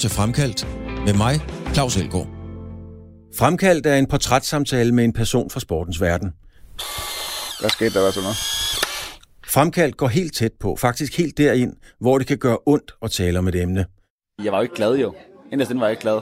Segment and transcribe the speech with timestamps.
[0.00, 0.66] til Fremkaldt
[1.06, 1.34] med mig,
[1.74, 2.26] Claus Elgaard.
[3.38, 6.32] Fremkaldt er en portrætssamtale med en person fra sportens verden.
[7.60, 8.36] Hvad skete der, hvad så noget?
[9.46, 13.38] Fremkaldt går helt tæt på, faktisk helt derind, hvor det kan gøre ondt at tale
[13.38, 13.86] om et emne.
[14.44, 15.14] Jeg var jo ikke glad jo.
[15.52, 16.20] Inderst var jeg ikke glad.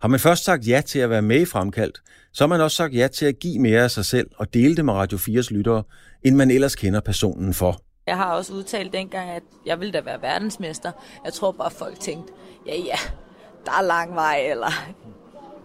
[0.00, 2.76] Har man først sagt ja til at være med i Fremkaldt, så har man også
[2.76, 5.54] sagt ja til at give mere af sig selv og dele det med Radio 4's
[5.54, 5.82] lyttere,
[6.22, 7.80] end man ellers kender personen for.
[8.06, 10.92] Jeg har også udtalt dengang, at jeg ville da være verdensmester.
[11.24, 12.32] Jeg tror bare, folk tænkte,
[12.66, 12.98] ja ja,
[13.64, 14.70] der er lang vej, eller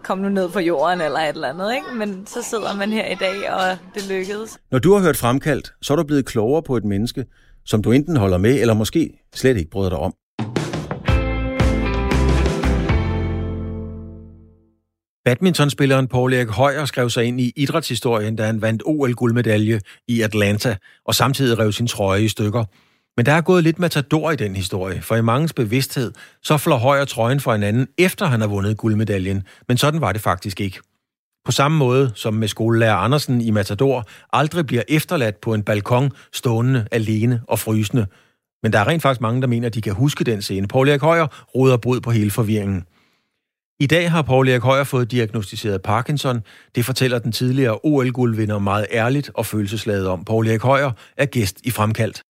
[0.04, 1.74] kom nu ned på jorden, eller et eller andet.
[1.76, 1.88] Ikke?
[1.96, 4.58] Men så sidder man her i dag, og det lykkedes.
[4.72, 7.26] Når du har hørt Fremkaldt, så er du blevet klogere på et menneske,
[7.66, 10.14] som du enten holder med, eller måske slet ikke bryder dig om.
[15.26, 20.76] Badmintonspilleren Paul Erik Højer skrev sig ind i idrætshistorien, da han vandt OL-guldmedalje i Atlanta,
[21.06, 22.66] og samtidig rev sin trøje i stykker.
[23.20, 26.12] Men der er gået lidt matador i den historie, for i mangens bevidsthed,
[26.44, 30.22] så flår Højer trøjen for hinanden, efter han har vundet guldmedaljen, men sådan var det
[30.22, 30.80] faktisk ikke.
[31.46, 36.12] På samme måde som med skolelærer Andersen i Matador aldrig bliver efterladt på en balkon
[36.34, 38.06] stående alene og frysende.
[38.64, 40.68] Men der er rent faktisk mange, der mener, at de kan huske den scene.
[40.68, 42.84] Paul Erik Højer råder brud på hele forvirringen.
[43.80, 46.42] I dag har Paul Erik Højer fået diagnostiseret Parkinson.
[46.76, 50.26] Det fortæller den tidligere OL-guldvinder meget ærligt og følelsesladet om.
[50.26, 52.24] Paul Erik Højer er gæst i Fremkaldt.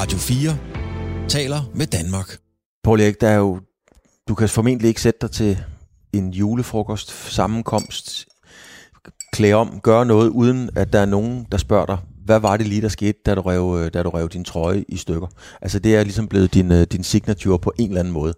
[0.00, 0.58] Radio 4
[1.28, 2.36] taler med Danmark.
[2.84, 3.60] Paul Erik, der er jo,
[4.28, 5.58] du kan formentlig ikke sætte dig til
[6.12, 8.26] en julefrokost, sammenkomst,
[9.32, 12.68] klæde om, gøre noget, uden at der er nogen, der spørger dig, hvad var det
[12.68, 15.26] lige, der skete, da du rev, da du rev din trøje i stykker?
[15.62, 18.34] Altså det er ligesom blevet din, øh, din signature på en eller anden måde.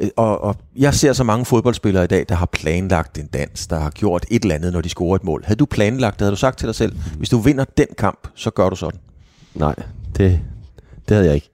[0.00, 3.66] Øh, og, og jeg ser så mange fodboldspillere i dag, der har planlagt en dans,
[3.66, 5.42] der har gjort et eller andet, når de scorer et mål.
[5.44, 6.20] Havde du planlagt det?
[6.20, 9.00] Havde du sagt til dig selv, hvis du vinder den kamp, så gør du sådan?
[9.54, 9.74] Nej,
[10.16, 10.40] det,
[11.08, 11.50] det havde jeg ikke.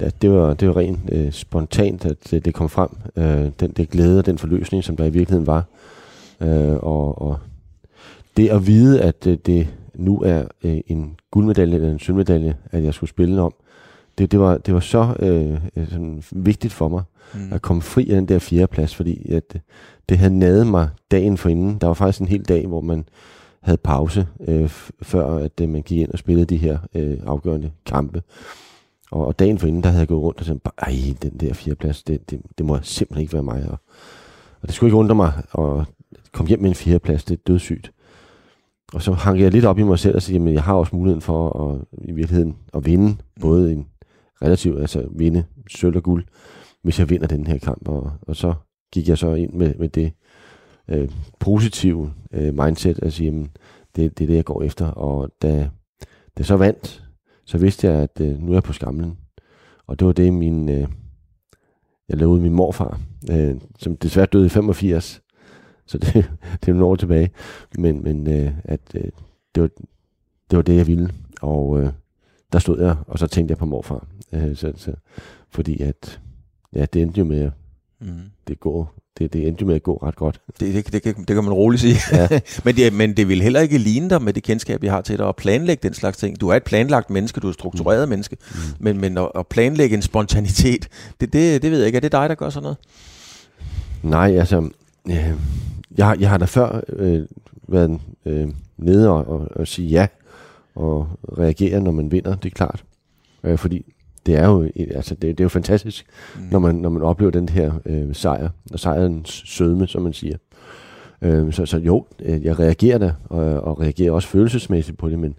[0.00, 2.90] Det, det var, det var rent øh, spontant, at det, det kom frem.
[3.16, 5.64] Øh, den det glæde og den forløsning, som der i virkeligheden var.
[6.40, 7.38] Øh, og, og
[8.36, 12.84] det at vide, at det, det nu er øh, en guldmedalje eller en sølvmedalje, at
[12.84, 13.54] jeg skulle spille om,
[14.18, 17.02] det, det, var, det var så øh, sådan vigtigt for mig
[17.34, 17.52] mm.
[17.52, 19.60] at komme fri af den der fjerdeplads, fordi at,
[20.08, 21.78] det havde nadet mig dagen for inden.
[21.78, 23.04] Der var faktisk en hel dag, hvor man
[23.60, 24.68] havde pause, øh,
[25.02, 28.22] før at øh, man gik ind og spillede de her øh, afgørende kampe.
[29.10, 31.54] Og, og dagen for inden, der havde jeg gået rundt og sagt, ej, den der
[31.54, 33.66] fjerdeplads, det, det, det må simpelthen ikke være mig.
[33.70, 33.78] Og,
[34.62, 35.86] og det skulle ikke undre mig at
[36.32, 37.92] komme hjem med en fjerdeplads, det er dødssygt.
[38.94, 40.96] Og så hang jeg lidt op i mig selv og sagde, at jeg har også
[40.96, 43.40] muligheden for at, i virkeligheden at vinde, mm.
[43.40, 43.86] både en
[44.42, 46.24] relativt, altså vinde sølv og guld,
[46.82, 47.88] hvis jeg vinder den her kamp.
[47.88, 48.54] Og, og så
[48.92, 50.12] gik jeg så ind med, med det
[50.88, 53.50] øh, positive øh, mindset at sige, jamen,
[53.96, 54.86] det, det er det, jeg går efter.
[54.86, 55.68] Og da
[56.38, 57.04] det så vandt,
[57.50, 59.18] så vidste jeg, at øh, nu er jeg på skamlen.
[59.86, 60.88] Og det var det, min, øh,
[62.08, 63.00] jeg lavede min morfar,
[63.30, 65.22] øh, som desværre døde i 85.
[65.86, 66.14] Så det,
[66.60, 67.30] det er nogle år tilbage.
[67.78, 69.04] Men, men øh, at, øh,
[69.54, 69.68] det, var,
[70.50, 71.14] det var det, jeg ville.
[71.42, 71.92] Og øh,
[72.52, 74.06] der stod jeg, og så tænkte jeg på morfar.
[74.32, 74.94] Øh, så, så,
[75.48, 76.20] fordi at,
[76.72, 77.50] ja, det endte jo med,
[78.00, 78.20] mm.
[78.48, 80.40] det går, det, det endte med at gå ret godt.
[80.60, 81.96] Det, det, det, det kan man roligt sige.
[82.12, 82.28] Ja.
[82.64, 85.18] men, det, men det vil heller ikke ligne dig med det kendskab, jeg har til
[85.18, 86.40] dig, at planlægge den slags ting.
[86.40, 88.10] Du er et planlagt menneske, du er et struktureret mm.
[88.10, 88.58] menneske, mm.
[88.78, 90.88] men, men at, at planlægge en spontanitet,
[91.20, 91.96] det, det, det ved jeg ikke.
[91.96, 92.76] Er det dig, der gør sådan noget?
[94.02, 94.70] Nej, altså,
[95.10, 95.32] øh,
[95.98, 97.26] jeg, jeg har da før øh,
[97.68, 98.48] været øh,
[98.78, 100.06] nede og, og, og sige ja,
[100.74, 101.08] og
[101.38, 102.84] reagere, når man vinder, det er klart.
[103.44, 103.84] Øh, fordi
[104.26, 106.42] det er jo, altså det, det er jo fantastisk, mm.
[106.50, 110.36] når, man, når man oplever den her øh, sejr, og sejrens sødme, som man siger.
[111.22, 115.18] Øh, så, så jo, øh, jeg reagerer da, og, og reagerer også følelsesmæssigt på det,
[115.18, 115.34] men,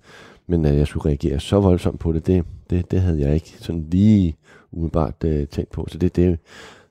[0.48, 3.56] men at jeg skulle reagere så voldsomt på det, det, det, det havde jeg ikke
[3.60, 4.36] sådan lige
[4.72, 5.88] umiddelbart øh, tænkt på.
[5.90, 6.40] Så det, det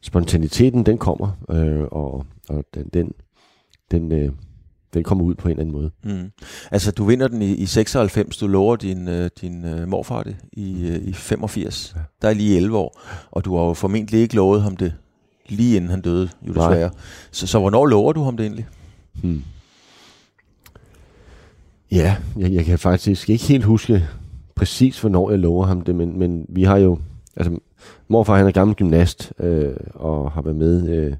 [0.01, 3.13] spontaniteten, den kommer, øh, og, og den, den,
[3.91, 4.31] den øh,
[4.95, 5.91] den kommer ud på en eller anden måde.
[6.05, 6.31] Mm.
[6.71, 10.37] Altså, du vinder den i, i 96, du lover din, øh, din øh, morfar det
[10.53, 11.93] i, øh, i 85.
[11.97, 12.01] Ja.
[12.23, 13.01] Der er lige 11 år,
[13.31, 14.95] og du har jo formentlig ikke lovet ham det
[15.49, 16.91] lige inden han døde, jo desværre.
[17.31, 18.67] Så, så hvornår lover du ham det egentlig?
[19.23, 19.43] Hmm.
[21.93, 24.09] Ja, jeg, jeg kan faktisk ikke helt huske
[24.55, 26.99] præcis, hvornår jeg lover ham det, men, men vi har jo,
[27.37, 27.59] altså
[28.09, 31.17] morfar han er gammel gymnast, øh, og har været med øh,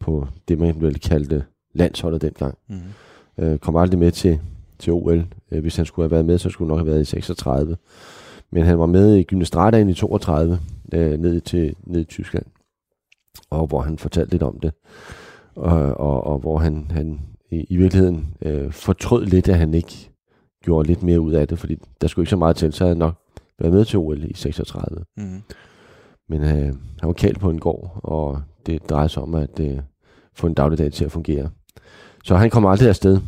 [0.00, 1.44] på det, man ville kalde
[1.74, 2.58] landsholdet dengang.
[2.68, 2.76] Mm.
[3.38, 4.40] Øh, kom aldrig med til,
[4.78, 5.26] til OL.
[5.50, 7.76] Øh, hvis han skulle have været med, så skulle han nok have været i 36.
[8.50, 10.58] Men han var med i gymnastradaen i 32,
[10.94, 12.44] øh, ned, til, ned i Tyskland.
[13.50, 14.72] Og hvor han fortalte lidt om det.
[15.54, 20.10] Og, og, og hvor han, han i, i virkeligheden øh, fortrød lidt, at han ikke
[20.62, 22.94] gjorde lidt mere ud af det, fordi der skulle ikke så meget til, så havde
[22.94, 23.14] han nok
[23.58, 25.04] været med til OL i 36.
[25.16, 25.42] Mm.
[26.28, 29.78] men øh, han var kald på en gård, og det drejede sig om at øh,
[30.34, 31.50] få en dagligdag til at fungere.
[32.24, 33.20] Så han kom aldrig afsted.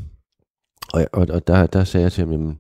[0.93, 2.59] Og, og, og der, der sagde jeg til ham, jamen,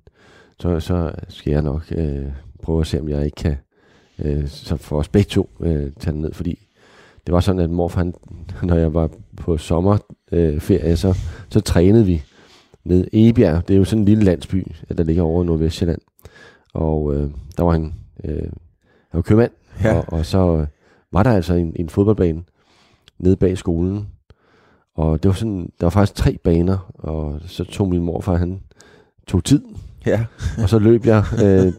[0.60, 2.26] så, så skal jeg nok øh,
[2.62, 3.56] prøve at se, om jeg ikke kan,
[4.18, 6.68] øh, så for os begge to, øh, tage den ned, fordi
[7.26, 8.14] det var sådan, at morfar, han,
[8.68, 11.18] når jeg var på sommerferie, øh, så,
[11.48, 12.22] så trænede vi
[12.84, 13.68] ned Ebjerg.
[13.68, 14.66] Det er jo sådan en lille landsby,
[14.98, 16.00] der ligger over i Nordvestjylland.
[16.74, 17.94] Og øh, der var han,
[18.24, 18.42] øh,
[19.10, 19.52] han var købmand,
[19.84, 19.96] ja.
[19.96, 20.66] og, og så øh,
[21.12, 22.42] var der altså en, en fodboldbane
[23.18, 24.08] nede bag skolen.
[24.96, 28.60] Og det var sådan, der var faktisk tre baner, og så tog min morfar, han
[29.26, 29.62] tog tid.
[30.06, 30.24] Ja.
[30.62, 31.72] og så løb jeg øh,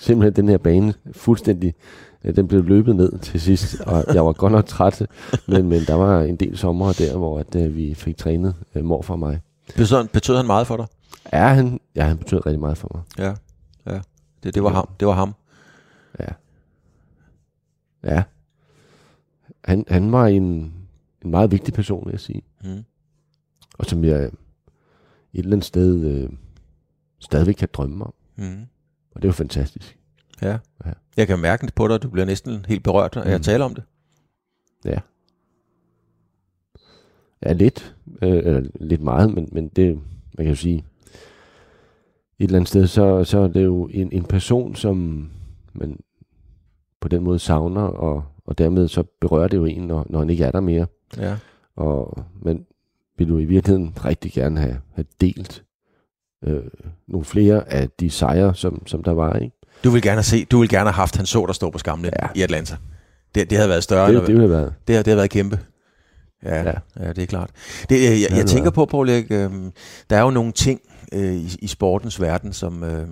[0.00, 1.74] simpelthen den her bane fuldstændig
[2.24, 5.06] Øh, den blev løbet ned til sidst, og jeg var godt nok træt,
[5.46, 8.84] men, men der var en del sommer der, hvor at, uh, vi fik trænet uh,
[8.84, 9.40] mor for mig.
[9.76, 10.86] Betød, betød han meget for dig?
[11.32, 13.02] Ja, han, ja, han betød rigtig meget for mig.
[13.18, 13.34] Ja,
[13.92, 14.00] ja.
[14.42, 14.88] Det, det var ham.
[15.00, 15.34] Det var ham.
[16.20, 16.32] Ja.
[18.04, 18.22] Ja.
[19.64, 20.74] Han, han var en,
[21.24, 22.42] en meget vigtig person, vil jeg sige.
[22.64, 22.84] Mm.
[23.78, 24.32] Og som jeg et
[25.34, 26.30] eller andet sted øh,
[27.18, 28.14] stadigvæk kan drømme om.
[28.36, 28.66] Mm.
[29.14, 29.98] Og det var fantastisk.
[30.42, 30.58] Ja.
[30.84, 30.90] ja.
[31.16, 33.42] Jeg kan mærke det på dig, du bliver næsten helt berørt, når jeg mm.
[33.42, 33.84] taler om det.
[34.84, 34.98] Ja.
[37.42, 37.96] Ja, lidt.
[38.22, 39.94] Øh, eller lidt meget, men, men det,
[40.38, 40.84] man kan jo sige,
[42.38, 45.30] et eller andet sted, så, så er det jo en, en person, som
[45.72, 46.00] man
[47.00, 50.30] på den måde savner, og, og dermed så berører det jo en, når, når han
[50.30, 50.86] ikke er der mere.
[51.16, 51.36] Ja.
[51.76, 52.66] Og, men
[53.18, 55.64] vil du i virkeligheden rigtig gerne have, have delt
[56.46, 56.62] øh,
[57.08, 59.56] nogle flere af de sejre, som, som der var, ikke?
[59.84, 61.78] Du vil gerne have se, du vil gerne have haft, han så der står på
[61.78, 62.28] skamlen ja.
[62.34, 62.76] i Atlanta.
[63.34, 64.12] Det, det havde været større.
[64.12, 64.74] Det, det, ville have været.
[64.78, 65.60] Det, det havde været kæmpe.
[66.44, 66.72] Ja, ja.
[67.00, 67.50] ja, det er klart.
[67.88, 69.30] Det, jeg, jeg, jeg tænker på, Paul, øh,
[70.10, 70.80] der er jo nogle ting
[71.12, 73.08] øh, i, i sportens verden, som, øh,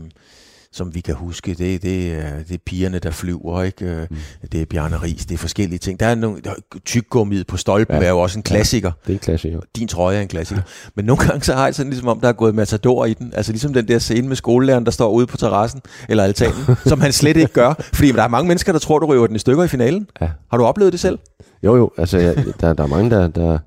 [0.73, 3.85] som vi kan huske, det, det, er, det er pigerne, der flyver, ikke?
[3.85, 4.17] Øh, mm.
[4.53, 6.01] det er Bjarne Ries, det er forskellige ting.
[6.01, 6.41] Der er nogle,
[6.85, 8.05] tyggummiet på stolpen ja.
[8.05, 8.89] er jo også en klassiker.
[8.89, 9.61] Ja, det er en klassiker.
[9.77, 10.61] Din trøje er en klassiker.
[10.61, 10.91] Ja.
[10.95, 13.33] Men nogle gange så har jeg sådan ligesom om, der er gået matador i den.
[13.37, 17.01] Altså ligesom den der scene med skolelæreren, der står ude på terrassen, eller altanen, som
[17.01, 17.75] han slet ikke gør.
[17.79, 20.07] Fordi der er mange mennesker, der tror, du røver den i stykker i finalen.
[20.21, 20.29] Ja.
[20.51, 21.19] Har du oplevet det selv?
[21.63, 21.91] Jo, jo.
[21.99, 23.59] Altså, jeg, der, der er mange, der, der,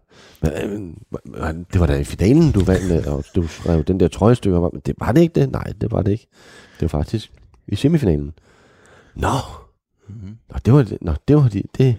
[1.74, 4.60] det var da i finalen, du vandt, og du skrev den der trøjestykker.
[4.60, 5.52] Men det var det ikke det?
[5.52, 6.28] Nej, det var det ikke.
[6.80, 7.32] Det var faktisk
[7.68, 8.34] i semifinalen.
[9.16, 9.28] Nå,
[10.08, 10.38] mm-hmm.
[10.50, 10.98] Nå det var det.
[11.02, 11.66] Nå, det var det.
[11.78, 11.98] det.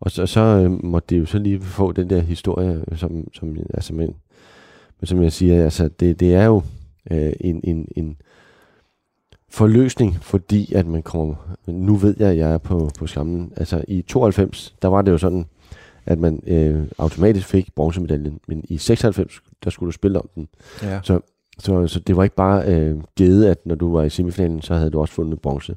[0.00, 3.56] Og så, så øh, måtte det jo så lige få den der historie, som, som,
[3.74, 4.14] altså, men,
[5.00, 6.62] men som jeg siger, altså, det, det er jo
[7.10, 8.16] øh, en, en, en
[9.48, 11.34] forløsning, fordi at man kommer,
[11.66, 13.52] nu ved jeg, at jeg er på, på skammen.
[13.56, 15.46] Altså i 92, der var det jo sådan,
[16.06, 20.48] at man øh, automatisk fik bronzemedaljen, men i 96, der skulle du spille om den.
[20.82, 21.00] Ja.
[21.02, 21.20] Så
[21.60, 24.74] så, så det var ikke bare øh, givet, at når du var i semifinalen, så
[24.74, 25.76] havde du også fundet bronze.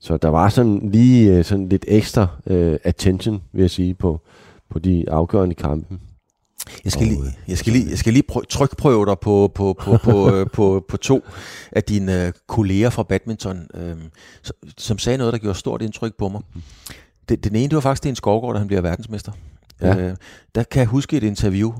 [0.00, 4.20] Så der var sådan lige øh, sådan lidt ekstra øh, attention, vil jeg sige, på,
[4.70, 5.98] på de afgørende kampe.
[6.84, 9.96] Jeg skal, lige, jeg skal lige, jeg skal lige prø- trykprøve dig på, på, på,
[10.04, 11.24] på, øh, på, på to
[11.72, 13.96] af dine øh, kolleger fra badminton, øh,
[14.78, 16.40] som sagde noget, der gjorde stort indtryk på mig.
[17.28, 19.32] Det, den ene, det var faktisk Sten Skovgaard, da han bliver verdensmester.
[19.80, 19.96] Ja.
[19.98, 20.16] Øh,
[20.54, 21.72] der kan jeg huske et interview,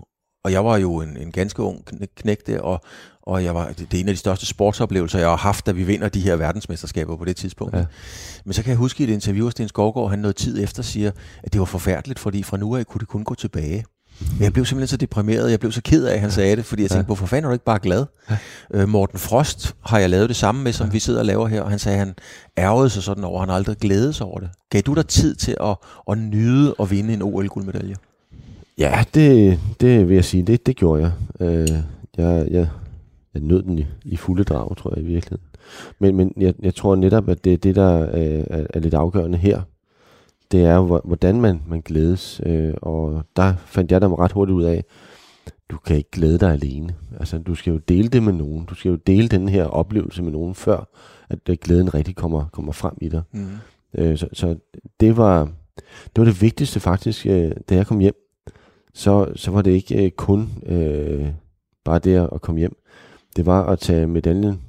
[0.46, 1.84] og jeg var jo en, en ganske ung
[2.16, 2.80] knæk der, og,
[3.22, 5.72] og jeg var, det, det er en af de største sportsoplevelser, jeg har haft, da
[5.72, 7.76] vi vinder de her verdensmesterskaber på det tidspunkt.
[7.76, 7.84] Ja.
[8.44, 10.82] Men så kan jeg huske i et interview, at Sten Skovgaard, han noget tid efter
[10.82, 11.10] siger,
[11.42, 13.84] at det var forfærdeligt, fordi fra nu af kunne det kun gå tilbage.
[14.20, 16.64] Men jeg blev simpelthen så deprimeret, jeg blev så ked af, at han sagde det,
[16.64, 17.06] fordi jeg tænkte, ja.
[17.06, 18.06] hvorfor fanden er du ikke bare glad?
[18.30, 18.36] Ja.
[18.74, 20.92] Øh, Morten Frost har jeg lavet det samme med, som ja.
[20.92, 22.14] vi sidder og laver her, og han sagde, at han
[22.58, 24.50] ærgede sig sådan over, at han aldrig glædede sig over det.
[24.70, 25.76] Gav du dig tid til at,
[26.10, 27.94] at nyde og vinde en OL-guldmedalje?
[28.78, 31.12] Ja, det, det vil jeg sige, det, det gjorde jeg.
[31.40, 31.68] Øh,
[32.16, 32.68] jeg, jeg.
[33.34, 35.46] Jeg nød den i, i fulde drag, tror jeg i virkeligheden.
[35.98, 38.94] Men, men jeg, jeg tror netop, at det er det, der øh, er, er lidt
[38.94, 39.62] afgørende her.
[40.52, 42.40] Det er hvordan man, man glædes.
[42.46, 44.84] Øh, og der fandt jeg dem ret hurtigt ud af,
[45.70, 46.94] du kan ikke glæde dig alene.
[47.18, 48.64] Altså, du skal jo dele det med nogen.
[48.64, 50.88] Du skal jo dele den her oplevelse med nogen, før
[51.30, 53.22] at glæden rigtig kommer, kommer frem i dig.
[53.32, 53.46] Mm.
[53.94, 54.56] Øh, så, så
[55.00, 55.44] det var
[56.04, 58.25] det var det vigtigste faktisk, øh, da jeg kom hjem
[58.96, 61.28] så, så var det ikke øh, kun øh,
[61.84, 62.76] bare det at komme hjem.
[63.36, 64.60] Det var at tage medaljen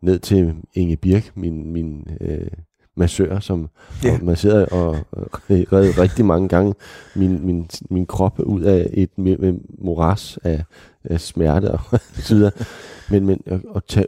[0.00, 2.50] ned til Inge Birk, min, min øh,
[2.94, 3.68] massør, som
[4.06, 4.24] yeah.
[4.24, 6.74] masserede og, og redde rigtig mange gange
[7.16, 9.10] min, min, min krop ud af et
[9.78, 10.64] moras af,
[11.04, 11.80] af smerte og
[12.28, 12.52] så videre.
[13.10, 14.06] Men, men at, at tage,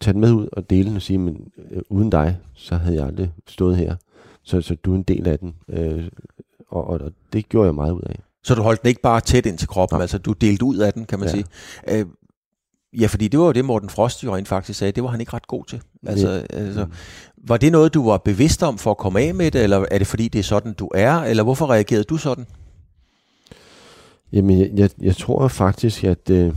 [0.00, 2.96] tage den med ud og dele den og sige, men øh, uden dig, så havde
[2.96, 3.96] jeg aldrig stået her.
[4.42, 5.54] Så, så du er en del af den.
[5.68, 6.04] Øh,
[6.68, 8.20] og, og, og det gjorde jeg meget ud af.
[8.46, 10.02] Så du holdt den ikke bare tæt ind til kroppen, ja.
[10.02, 11.34] altså du delte ud af den, kan man ja.
[11.34, 11.46] sige.
[11.88, 12.06] Øh,
[13.00, 14.92] Ja, fordi det var jo det, Morten Frost jo rent faktisk sagde.
[14.92, 15.82] Det var han ikke ret god til.
[16.06, 16.56] Altså, ja.
[16.56, 16.86] altså,
[17.36, 19.98] var det noget, du var bevidst om for at komme af med det, eller er
[19.98, 21.14] det fordi, det er sådan, du er?
[21.16, 22.46] Eller hvorfor reagerede du sådan?
[24.32, 26.54] Jamen, jeg, jeg, jeg tror faktisk, at, øh,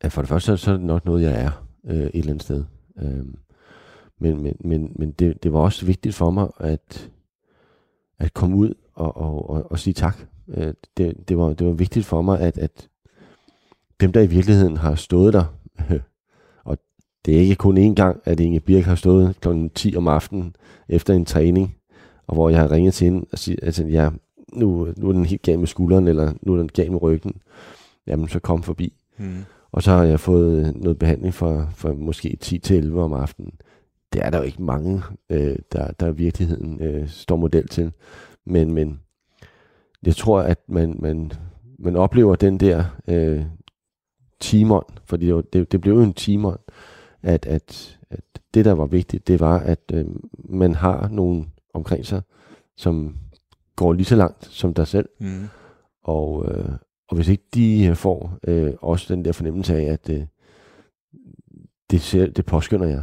[0.00, 2.42] at for det første, så er det nok noget, jeg er øh, et eller andet
[2.42, 2.64] sted.
[2.98, 3.24] Øh,
[4.20, 7.10] men men, men, men det, det var også vigtigt for mig at,
[8.18, 10.16] at komme ud og, og, og, og sige tak.
[10.48, 12.88] Øh, det, det, var, det var vigtigt for mig, at, at
[14.00, 15.44] dem, der i virkeligheden har stået der,
[16.64, 16.78] og
[17.24, 19.48] det er ikke kun én gang, at Inge Birk har stået kl.
[19.74, 20.56] 10 om aftenen
[20.88, 21.76] efter en træning,
[22.26, 24.10] og hvor jeg har ringet til hende og sagt, altså, ja,
[24.52, 27.32] nu, nu er den helt gal med skulderen, eller nu er den gal med ryggen.
[28.06, 28.92] Jamen, så kom forbi.
[29.18, 29.44] Mm.
[29.72, 33.52] Og så har jeg fået noget behandling for, for måske 10-11 om aftenen.
[34.12, 37.92] Det er der jo ikke mange, øh, der, der i virkeligheden øh, står model til.
[38.46, 39.00] Men, men
[40.06, 41.32] jeg tror, at man, man,
[41.78, 43.44] man oplever den der øh,
[44.40, 46.58] timon, fordi det, det, det blev jo en timon,
[47.22, 50.06] at, at, at det, der var vigtigt, det var, at øh,
[50.44, 52.22] man har nogen omkring sig,
[52.76, 53.16] som
[53.76, 55.08] går lige så langt som dig selv.
[55.20, 55.48] Mm.
[56.04, 56.72] Og, øh,
[57.08, 60.26] og hvis ikke de får øh, også den der fornemmelse af, at øh,
[61.90, 63.02] det, selv, det påskynder jeg,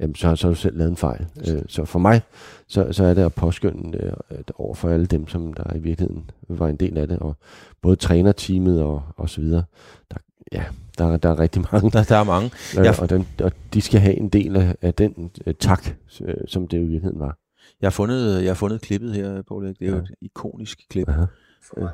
[0.00, 1.26] jamen, så, så har du selv lavet en fejl.
[1.48, 2.22] Øh, så for mig,
[2.66, 3.98] så, så er det at påskynde
[4.30, 7.36] øh, over for alle dem, som der i virkeligheden var en del af det, og
[7.82, 9.64] både trænerteamet og, og så videre.
[10.10, 10.16] Der,
[10.52, 10.64] ja,
[10.98, 11.90] der, der er rigtig mange.
[11.90, 12.50] Der, der er mange.
[12.78, 13.00] Øh, ja.
[13.00, 15.86] og, den, og de skal have en del af, af den øh, tak,
[16.20, 17.38] øh, som det i virkeligheden var.
[17.80, 19.66] Jeg har fundet, jeg har fundet klippet her, Paul.
[19.66, 19.90] Det er ja.
[19.90, 21.08] jo et ikonisk klip.
[21.08, 21.24] Aha.
[21.62, 21.92] For mig.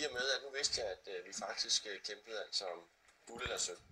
[0.00, 2.80] I og med, at nu vidste jeg, at uh, vi faktisk uh, kæmpede altså om
[3.28, 3.85] guld eller sølv.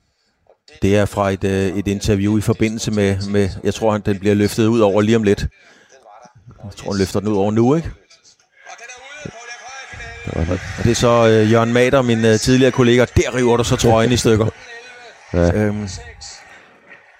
[0.82, 4.18] Det, er fra et, uh, et interview i forbindelse med, med, jeg tror, han, den
[4.18, 5.46] bliver løftet ud over lige om lidt.
[6.64, 7.90] Jeg tror, han løfter den ud over nu, ikke?
[10.26, 10.46] Og
[10.84, 13.04] det er så uh, Jørgen Mader, min uh, tidligere kollega.
[13.16, 14.46] Der river du så trøjen i stykker.
[15.32, 15.52] Ja.
[15.52, 15.88] Øhm.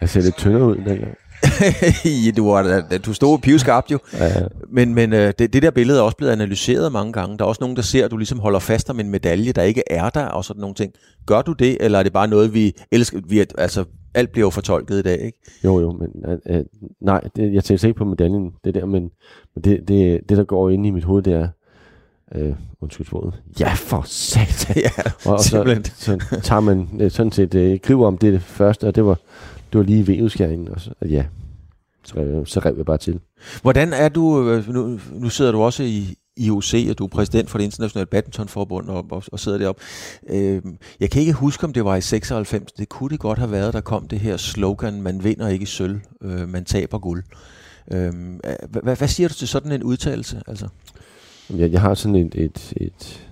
[0.00, 1.16] Jeg ser lidt tyndere ud dengang.
[2.36, 3.98] du, var, du stod pivskarpt jo.
[4.12, 4.46] Ja, ja.
[4.68, 7.38] Men, men øh, det, det der billede er også blevet analyseret mange gange.
[7.38, 9.62] Der er også nogen, der ser, at du ligesom holder fast om en medalje, der
[9.62, 10.92] ikke er der, og sådan nogle ting.
[11.26, 13.20] Gør du det, eller er det bare noget, vi elsker?
[13.28, 13.84] Vi, altså,
[14.14, 15.38] alt bliver jo fortolket i dag, ikke?
[15.64, 16.64] Jo, jo, men øh, øh
[17.00, 19.10] nej, det, jeg tænker ikke på medaljen, det der, men,
[19.54, 21.48] men det, det, det, der går ind i mit hoved, det er,
[22.34, 24.76] øh, undskyld sproget, ja for satan.
[24.82, 28.42] ja, og, og så, så tager man øh, sådan set øh, kriver om det, det
[28.42, 29.18] første, og det var,
[29.74, 31.24] det var lige ved og så, ja,
[32.04, 33.20] så, så rev jeg bare til.
[33.62, 37.50] Hvordan er du, øh, nu, nu sidder du også i IOC, og du er præsident
[37.50, 39.82] for det internationale badmintonforbund og, og, og sidder deroppe.
[40.30, 40.62] Øh,
[41.00, 42.72] jeg kan ikke huske, om det var i 96.
[42.72, 46.00] Det kunne det godt have været, der kom det her slogan, man vinder ikke sølv,
[46.22, 47.24] øh, man taber guld.
[47.92, 48.12] Øh,
[48.70, 50.42] hvad, hvad siger du til sådan en udtalelse?
[50.46, 50.68] Altså?
[51.50, 53.26] Jeg, jeg har sådan et, et, et,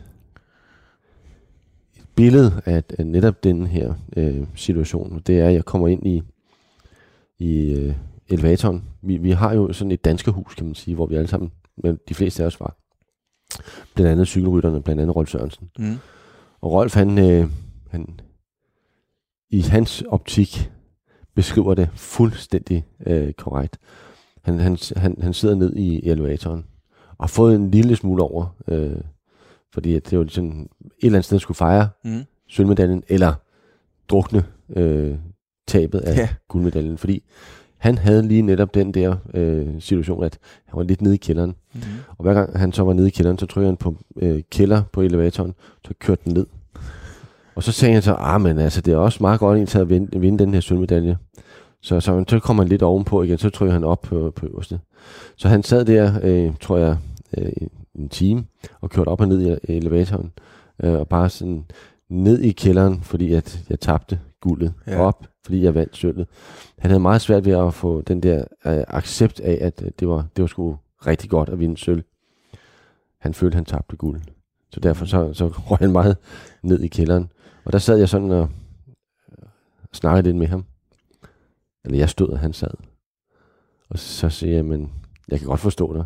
[1.97, 5.23] et billede af, af netop den her øh, situation.
[5.27, 6.23] Det er, at jeg kommer ind i,
[7.43, 7.95] i øh,
[8.29, 8.85] elevatoren.
[9.03, 11.53] Vi, vi har jo sådan et danske hus, kan man sige, hvor vi alle sammen,
[11.83, 12.77] men de fleste af os var.
[13.95, 15.71] Blandt andet cykelrytterne, blandt andet Rolf Sørensen.
[15.79, 15.99] Mm.
[16.61, 17.49] Og Rolf, han, øh,
[17.91, 18.21] han
[19.51, 20.71] i hans optik
[21.35, 23.79] beskriver det fuldstændig øh, korrekt.
[24.43, 26.65] Han, han, han, han sidder ned i elevatoren
[27.09, 29.01] og har fået en lille smule over, øh,
[29.73, 32.23] fordi at det var sådan et eller andet sted skulle fejre mm.
[32.49, 33.35] sølvmedaljen, eller
[34.09, 34.45] drukne
[34.77, 35.19] øh,
[35.69, 36.29] tabet af ja.
[36.49, 37.23] guldmedaljen, fordi
[37.79, 41.55] han havde lige netop den der øh, situation, at han var lidt nede i kælderen.
[41.75, 41.89] Mm-hmm.
[42.09, 44.83] Og hver gang han så var nede i kælderen, så trykkede han på øh, kælder
[44.93, 45.55] på elevatoren,
[45.87, 46.47] så kørte den ned.
[47.55, 50.21] Og så sagde han så, ah, men altså, det er også meget godt at vinde,
[50.21, 51.17] vinde den her sølvmedalje.
[51.81, 54.81] Så, så, så kommer han lidt ovenpå igen, så trykker han op på, på øverste.
[55.37, 56.97] Så han sad der, øh, tror jeg,
[57.39, 57.53] øh,
[57.95, 58.45] en time,
[58.81, 60.33] og kørte op og ned i elevatoren,
[60.83, 61.65] øh, og bare sådan
[62.11, 65.01] ned i kælderen, fordi at jeg tabte guldet ja.
[65.01, 66.29] op, fordi jeg vandt sølvet.
[66.79, 70.09] Han havde meget svært ved at få den der øh, accept af, at øh, det
[70.09, 72.05] var, det var sgu rigtig godt at vinde sølv.
[73.19, 74.21] Han følte, han tabte guld.
[74.71, 76.17] Så derfor så, så røg han meget
[76.63, 77.31] ned i kælderen.
[77.65, 78.49] Og der sad jeg sådan og
[79.93, 80.65] snakkede lidt med ham.
[81.85, 82.75] Eller jeg stod, og han sad.
[83.89, 84.93] Og så siger jeg, men
[85.29, 86.05] jeg kan godt forstå dig.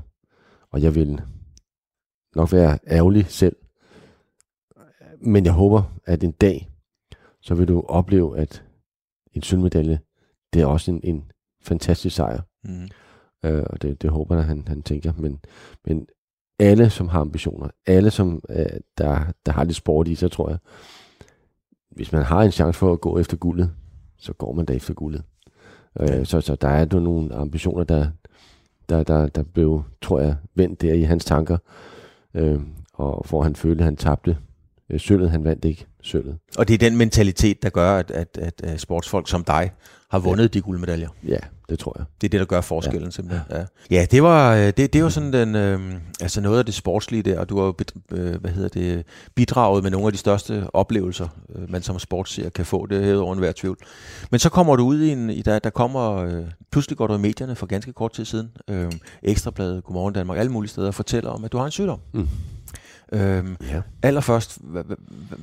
[0.70, 1.20] Og jeg vil
[2.36, 3.56] nok være ærgerlig selv.
[5.20, 6.70] Men jeg håber, at en dag,
[7.46, 8.64] så vil du opleve, at
[9.32, 10.00] en sølvmedalje,
[10.52, 11.24] det er også en, en
[11.62, 12.40] fantastisk sejr.
[12.64, 12.88] Mm.
[13.44, 15.12] Øh, og det, det håber jeg, han, han tænker.
[15.16, 15.38] Men,
[15.84, 16.06] men
[16.58, 18.66] alle, som har ambitioner, alle, som øh,
[18.98, 20.58] der, der har lidt sport i sig, tror jeg,
[21.90, 23.72] hvis man har en chance for at gå efter guldet,
[24.18, 25.22] så går man da efter guldet.
[26.00, 28.10] Øh, så, så der er jo nogle ambitioner, der,
[28.88, 31.58] der, der, der blev, tror jeg, vendt der i hans tanker.
[32.34, 32.60] Øh,
[32.92, 34.36] og hvor han følte, at han tabte
[34.90, 36.38] øh, sølvet, han vandt ikke sølvet.
[36.58, 39.70] Og det er den mentalitet, der gør, at, at, at, sportsfolk som dig
[40.10, 40.48] har vundet ja.
[40.48, 41.08] de guldmedaljer.
[41.28, 42.06] Ja, det tror jeg.
[42.20, 43.10] Det er det, der gør forskellen ja.
[43.10, 43.46] simpelthen.
[43.50, 46.74] Ja, ja det var øh, det, det var sådan den, øh, altså noget af det
[46.74, 47.74] sportslige der, og du har jo
[48.12, 52.50] øh, hvad hedder det, bidraget med nogle af de største oplevelser, øh, man som sportsseer
[52.50, 53.78] kan få, det er over enhver tvivl.
[54.30, 57.14] Men så kommer du ud i en, i der, der kommer, øh, pludselig går du
[57.14, 60.94] i medierne for ganske kort tid siden, øh, Ekstrabladet, Godmorgen Danmark, alle mulige steder, og
[60.94, 62.00] fortæller om, at du har en sygdom.
[62.12, 62.28] Mm.
[63.12, 63.82] Øhm, ja.
[64.02, 64.84] Allerførst, hvad,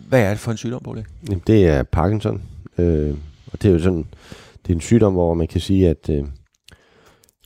[0.07, 1.05] hvad er det for en sygdom, Bolle?
[1.47, 2.41] Det er Parkinson,
[2.77, 3.15] øh,
[3.51, 4.05] og det er jo sådan,
[4.63, 6.23] det er en sygdom, hvor man kan sige, at øh,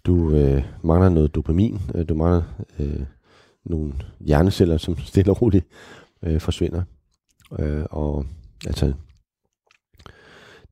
[0.05, 2.41] du øh, mangler noget dopamin, øh, du mangler
[2.79, 2.99] øh,
[3.65, 5.65] nogle hjerneceller, som stille og roligt
[6.23, 6.83] øh, forsvinder.
[7.59, 8.25] Øh, og
[8.67, 8.93] altså,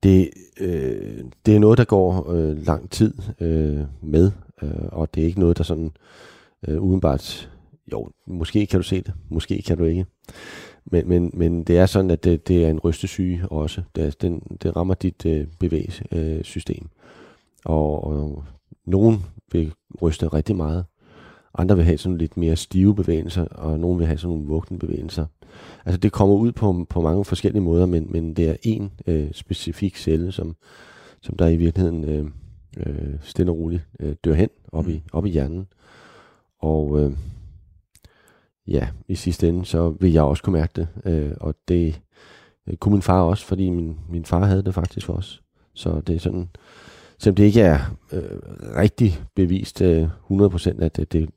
[0.03, 5.23] det, øh, det er noget, der går øh, lang tid øh, med, øh, og det
[5.23, 5.91] er ikke noget, der sådan
[6.67, 7.51] øh, udenbart,
[7.91, 10.05] jo, måske kan du se det, måske kan du ikke.
[10.85, 13.81] Men, men, men det er sådan, at det, det er en rystesyge også.
[13.95, 16.83] Det, den, det rammer dit øh, bevægelsessystem.
[16.83, 16.89] Øh,
[17.65, 18.43] og, og
[18.85, 20.85] nogen vil ryste rigtig meget.
[21.57, 24.79] Andre vil have sådan lidt mere stive bevægelser, og nogen vil have sådan nogle vugne
[24.79, 25.25] bevægelser.
[25.85, 29.27] Altså det kommer ud på, på mange forskellige måder, men, men det er en øh,
[29.31, 30.55] specifik celle, som,
[31.21, 32.25] som der i virkeligheden øh,
[32.77, 34.91] øh, stille og roligt øh, dør hen op, mm.
[34.91, 35.67] i, op i hjernen.
[36.59, 37.11] Og øh,
[38.67, 40.87] ja, i sidste ende, så vil jeg også kunne mærke det.
[41.05, 42.01] Øh, og det
[42.67, 45.39] øh, kunne min far også, fordi min, min far havde det faktisk også.
[45.73, 46.49] Så det er sådan,
[47.17, 47.79] selvom det ikke er
[48.11, 48.21] øh,
[48.75, 51.29] rigtig bevist øh, 100% at det, det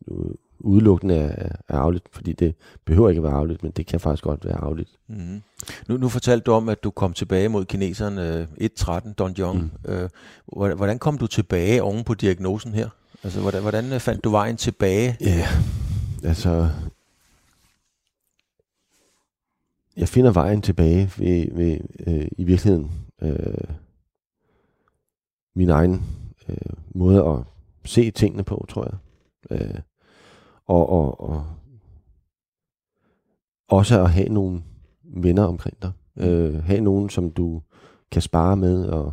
[0.61, 2.55] udelukkende er, er afligt, fordi det
[2.85, 4.91] behøver ikke at være afligt, men det kan faktisk godt være afligt.
[5.09, 5.43] Mm.
[5.89, 9.73] Nu, nu fortalte du om, at du kom tilbage mod kineseren øh, 1.13, Don Jong.
[9.85, 9.93] Mm.
[9.93, 10.09] Øh,
[10.77, 12.89] hvordan kom du tilbage oven på diagnosen her?
[13.25, 15.17] Altså, hvordan, hvordan fandt du vejen tilbage?
[15.21, 15.49] Ja,
[16.25, 16.69] altså,
[19.99, 22.91] jeg finder vejen tilbage ved, ved øh, i virkeligheden
[23.23, 23.75] øh,
[25.57, 26.03] min egen
[26.49, 27.39] øh, måde at
[27.85, 28.99] se tingene på, tror jeg.
[29.51, 29.81] Øh,
[30.67, 31.47] og, og, og
[33.69, 34.63] også at have nogle
[35.05, 35.93] venner omkring dig.
[36.17, 37.63] Øh, have nogen, som du
[38.11, 39.13] kan spare med, og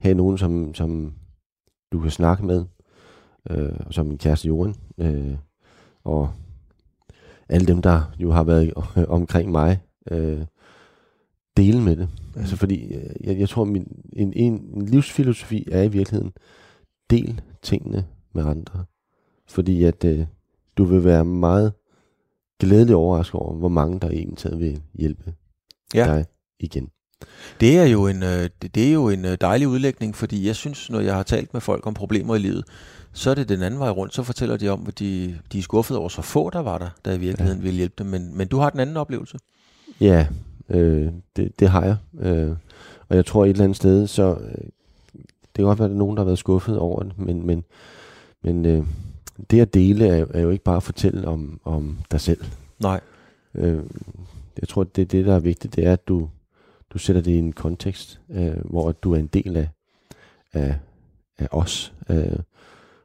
[0.00, 1.14] have nogen, som, som
[1.92, 2.64] du kan snakke med,
[3.50, 5.36] øh, som min kæreste Joren, øh,
[6.04, 6.30] og
[7.48, 8.72] alle dem, der jo har været
[9.08, 10.40] omkring mig, øh,
[11.56, 12.08] dele med det.
[12.34, 12.40] Mm.
[12.40, 16.32] Altså fordi, øh, jeg, jeg tror, min, en, en, en livsfilosofi er i virkeligheden,
[17.10, 18.84] del tingene med andre.
[19.48, 20.26] Fordi at øh,
[20.76, 21.72] du vil være meget
[22.60, 25.34] glædelig overrasket over, hvor mange der egentlig vil hjælpe
[25.94, 26.04] ja.
[26.04, 26.24] dig
[26.60, 26.90] igen.
[27.60, 30.90] Det er jo en, øh, det er jo en øh, dejlig udlægning, fordi jeg synes,
[30.90, 32.64] når jeg har talt med folk om problemer i livet,
[33.12, 35.62] så er det den anden vej rundt, så fortæller de om, at de, de er
[35.62, 37.62] skuffet over så få, der var der, der i virkeligheden ja.
[37.62, 38.06] ville hjælpe dem.
[38.06, 39.38] Men, men du har den anden oplevelse.
[40.00, 40.26] Ja,
[40.68, 41.96] øh, det, det har jeg.
[42.18, 42.56] Øh,
[43.08, 44.64] og jeg tror et eller andet sted, så øh,
[45.16, 47.46] det kan godt være, at der er nogen, der har været skuffet over det, men,
[47.46, 47.64] men,
[48.42, 48.86] men øh,
[49.50, 52.44] det at dele er, er jo ikke bare at fortælle om, om dig selv.
[52.82, 53.00] Nej.
[53.54, 53.82] Øh,
[54.60, 56.28] jeg tror, det det, der er vigtigt, det er, at du,
[56.90, 59.68] du sætter det i en kontekst, øh, hvor du er en del af,
[60.52, 60.78] af,
[61.38, 61.94] af os.
[62.10, 62.38] Øh,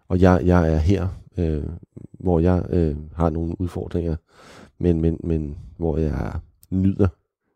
[0.08, 1.64] og jeg, jeg er her, øh,
[2.12, 4.16] hvor jeg øh, har nogle udfordringer,
[4.78, 6.40] men, men, men hvor jeg
[6.72, 7.08] nyder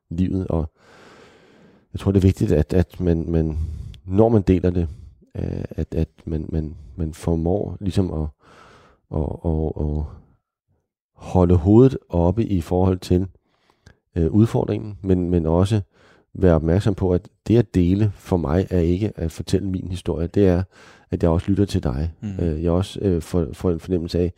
[0.10, 0.71] livet, og
[1.93, 3.58] jeg tror, det er vigtigt, at, at man, man,
[4.06, 4.88] når man deler det,
[5.36, 8.28] øh, at, at man, man, man formår ligesom at,
[9.15, 10.04] at, at, at
[11.13, 13.28] holde hovedet oppe i forhold til
[14.15, 15.82] øh, udfordringen, men, men også
[16.34, 20.28] være opmærksom på, at det at dele for mig er ikke at fortælle min historie,
[20.28, 20.63] det er,
[21.12, 22.12] at jeg også lytter til dig.
[22.21, 22.39] Mm.
[22.39, 24.34] Øh, jeg også øh, får, får en fornemmelse af,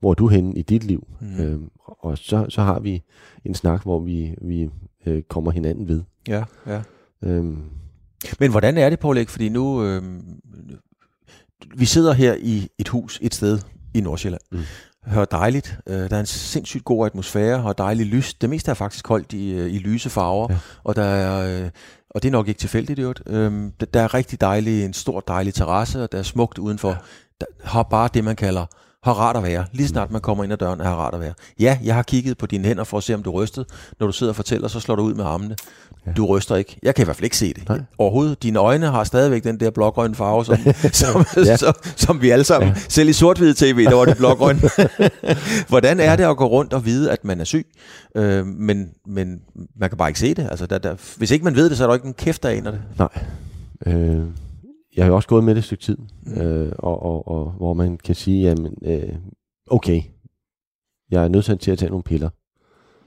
[0.00, 1.06] hvor er du henne i dit liv?
[1.20, 1.40] Mm.
[1.40, 3.02] Øh, og så, så har vi
[3.44, 4.70] en snak, hvor vi, vi
[5.06, 6.02] øh, kommer hinanden ved.
[6.28, 6.82] Ja, ja.
[7.22, 7.64] Øhm.
[8.40, 10.02] Men hvordan er det, Paul Fordi nu, øh,
[11.76, 13.58] vi sidder her i et hus et sted
[13.94, 14.42] i Nordsjælland.
[14.52, 14.58] Mm.
[15.06, 15.78] Hør dejligt.
[15.86, 18.34] Øh, der er en sindssygt god atmosfære og dejlig lys.
[18.34, 20.58] Det meste er faktisk koldt i, øh, i lyse farver, ja.
[20.84, 21.64] og der er...
[21.64, 21.70] Øh,
[22.10, 25.54] og det er nok ikke tilfældigt, det øhm, Der er rigtig dejlig, en stor dejlig
[25.54, 26.88] terrasse, og der er smukt udenfor.
[26.88, 26.96] Ja.
[27.40, 28.66] Der har bare det, man kalder
[29.02, 29.64] har rart at være.
[29.72, 31.32] Lige snart man kommer ind ad døren, er rart at være.
[31.60, 33.66] Ja, jeg har kigget på dine hænder for at se, om du rystede.
[34.00, 35.56] Når du sidder og fortæller, så slår du ud med armene.
[36.06, 36.12] Ja.
[36.12, 36.78] Du ryster ikke.
[36.82, 37.68] Jeg kan i hvert fald ikke se det.
[37.68, 37.80] Nej.
[37.98, 38.42] Overhovedet.
[38.42, 40.56] Dine øjne har stadigvæk den der blågrønne farve, som,
[40.92, 41.56] som, ja.
[41.56, 42.74] som, som vi alle sammen, ja.
[42.88, 44.62] selv i sort-hvide tv, der var det blågrønne.
[45.68, 47.66] Hvordan er det at gå rundt og vide, at man er syg,
[48.16, 49.40] øh, men, men
[49.76, 50.48] man kan bare ikke se det?
[50.50, 52.48] Altså, der, der, hvis ikke man ved det, så er der ikke en kæft, der
[52.48, 52.80] aner det.
[52.98, 53.08] Nej.
[53.86, 54.24] Øh,
[54.96, 56.40] jeg har jo også gået med det et stykke tid, mm.
[56.40, 59.16] øh, og, og, og hvor man kan sige, jamen, øh,
[59.66, 60.02] okay,
[61.10, 62.30] jeg er nødt til at tage nogle piller,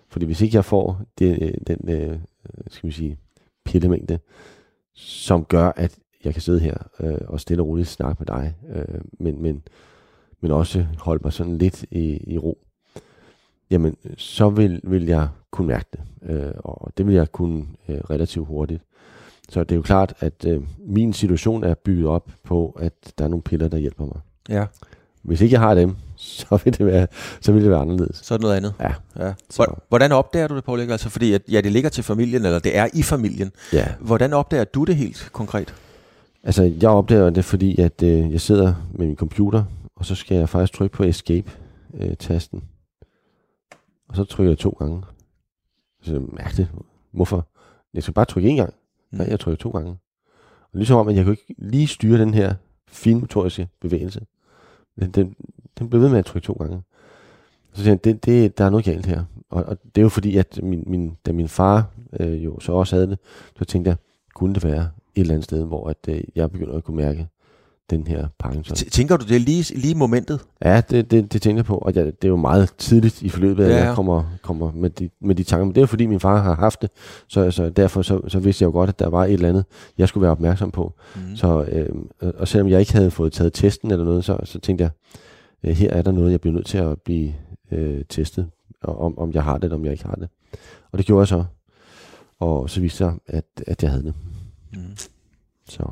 [0.09, 2.19] Fordi hvis ikke jeg får det, øh, den, øh,
[2.67, 3.17] skal vi sige,
[3.65, 4.19] pillemængde,
[4.93, 8.55] som gør, at jeg kan sidde her øh, og stille og roligt snakke med dig,
[8.69, 9.63] øh, men, men,
[10.41, 12.57] men også holde mig sådan lidt i, i ro,
[13.71, 17.97] jamen så vil, vil jeg kunne mærke det, øh, og det vil jeg kunne øh,
[17.97, 18.83] relativt hurtigt.
[19.49, 23.23] Så det er jo klart, at øh, min situation er bygget op på, at der
[23.25, 24.19] er nogle piller, der hjælper mig.
[24.49, 24.65] Ja.
[25.23, 27.07] Hvis ikke jeg har dem, så vil det være,
[27.41, 28.17] så vil det være anderledes.
[28.17, 28.73] Så er det noget andet.
[28.79, 28.93] Ja.
[29.27, 29.33] ja.
[29.49, 30.79] Så- Hvordan opdager du det, Paul?
[30.79, 33.51] Altså, fordi at, ja, det ligger til familien, eller det er i familien.
[33.73, 33.87] Ja.
[33.99, 35.73] Hvordan opdager du det helt konkret?
[36.43, 39.63] Altså, jeg opdager det, fordi at øh, jeg sidder med min computer,
[39.95, 42.63] og så skal jeg faktisk trykke på escape-tasten.
[44.09, 45.01] og så trykker jeg to gange.
[46.01, 46.69] Så mærkeligt.
[47.11, 47.47] Hvorfor?
[47.93, 48.73] Jeg skal bare trykke en gang.
[49.13, 49.97] Nej, jeg trykker to gange.
[50.61, 52.53] Og ligesom om, at jeg kunne ikke lige styre den her
[52.87, 54.25] finmotoriske bevægelse.
[54.99, 55.35] Den, den,
[55.79, 56.81] den blev ved med at trykke to gange.
[57.73, 59.23] Så siger jeg, det, det, der er noget galt her.
[59.49, 62.71] Og, og det er jo fordi, at min, min, da min far øh, jo så
[62.71, 63.19] også havde det,
[63.57, 63.97] så tænkte jeg,
[64.35, 67.27] kunne det være et eller andet sted, hvor at, øh, jeg begynder at kunne mærke
[67.89, 68.75] den her Parkinson.
[68.75, 70.39] Tænker du det lige, lige i momentet?
[70.65, 73.29] Ja, det, det, det tænker jeg på, og jeg, det er jo meget tidligt i
[73.29, 75.65] forløbet, at Ja, ja, jeg kommer, kommer med, de, med de tanker.
[75.65, 76.89] Men det er jo fordi, min far har haft det,
[77.27, 79.65] så, så derfor så, så vidste jeg jo godt, at der var et eller andet,
[79.97, 80.93] jeg skulle være opmærksom på.
[81.15, 81.35] Mm.
[81.35, 81.89] Så, øh,
[82.37, 84.91] og selvom jeg ikke havde fået taget testen eller noget, så, så tænkte jeg,
[85.63, 87.33] øh, her er der noget, jeg bliver nødt til at blive
[87.71, 88.47] øh, testet,
[88.83, 90.29] og om, om jeg har det, eller om jeg ikke har det.
[90.91, 91.43] Og det gjorde jeg så,
[92.39, 94.13] og så viste jeg, at, at jeg havde det.
[94.73, 94.79] Mm.
[95.69, 95.83] Så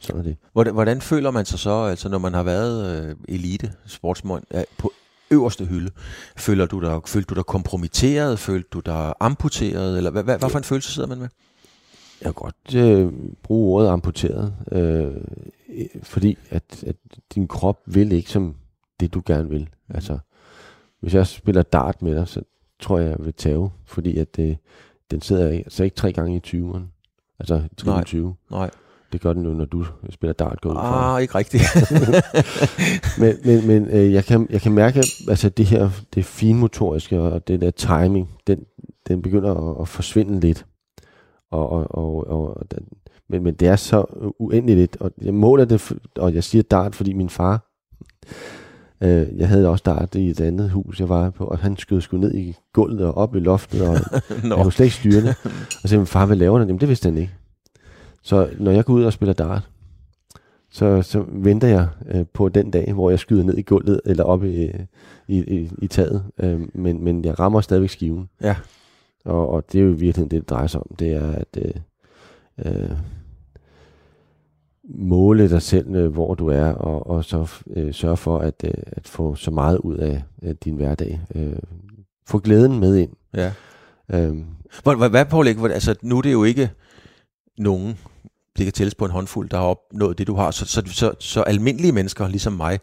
[0.00, 0.36] sådan er det.
[0.52, 4.62] Hvordan, hvordan føler man sig så, altså når man har været øh, elite sportsmand ja,
[4.78, 4.92] på
[5.30, 5.90] øverste hylde?
[6.36, 8.38] Føler du dig, følte du dig kompromitteret?
[8.38, 9.96] Følte du dig amputeret?
[9.96, 11.28] Eller hvad, hvad, hvad for en følelse sidder man med?
[12.20, 15.14] Jeg kan godt øh, bruge ordet amputeret, øh,
[16.02, 16.96] fordi at, at
[17.34, 18.56] din krop vil ikke som
[19.00, 19.60] det, du gerne vil.
[19.60, 19.94] Mhm.
[19.94, 20.18] Altså,
[21.00, 22.42] hvis jeg spiller dart med dig, så
[22.80, 24.58] tror jeg, jeg vil tage, fordi at det,
[25.10, 26.82] den sidder altså ikke tre gange i 20'eren.
[27.38, 28.04] Altså Nej.
[28.04, 28.34] 20.
[28.50, 28.70] Nej.
[29.12, 30.74] Det gør den jo, når du spiller dart går.
[30.74, 31.62] Ah, ikke rigtigt.
[33.20, 37.48] Men, men, men øh, jeg, kan, jeg kan mærke, altså det her, det finmotoriske og
[37.48, 38.64] det der timing, den,
[39.08, 40.66] den begynder at, at forsvinde lidt.
[41.50, 42.86] Og, og, og, og den,
[43.28, 44.04] men, men det er så
[44.38, 47.68] uendeligt lidt, og jeg måler det, og jeg siger dart, fordi min far,
[49.00, 52.00] øh, jeg havde også dart i et andet hus, jeg var på, og han skød
[52.00, 53.94] sgu ned i gulvet og op i loftet, og
[54.44, 54.56] Nå.
[54.56, 55.36] jeg kunne slet ikke styre det.
[55.44, 56.68] Og så sagde min far, hvad laver han?
[56.68, 57.32] Jamen det vidste han ikke.
[58.28, 59.68] Så når jeg går ud og spiller dart,
[60.70, 64.24] så, så venter jeg øh, på den dag, hvor jeg skyder ned i gulvet eller
[64.24, 64.64] op i,
[65.28, 66.24] i, i, i taget.
[66.40, 68.28] Øh, men, men jeg rammer stadigvæk skiven.
[68.42, 68.56] Ja.
[69.24, 70.94] Og, og det er jo i virkeligheden det, det drejer sig om.
[70.98, 71.72] Det er at øh,
[72.66, 72.90] øh,
[74.94, 78.70] måle dig selv, øh, hvor du er, og, og så øh, sørge for at, øh,
[78.86, 81.20] at få så meget ud af øh, din hverdag.
[81.34, 81.56] Øh,
[82.26, 83.10] få glæden med ind.
[83.34, 83.52] Ja.
[84.12, 84.36] Øh,
[84.82, 86.70] Hvad, hvad, hvad Hvor- altså nu er det jo ikke
[87.58, 87.98] nogen,
[88.58, 90.50] det kan tælles på en håndfuld, der har opnået det, du har.
[90.50, 92.80] Så, så, så, så almindelige mennesker, ligesom mig,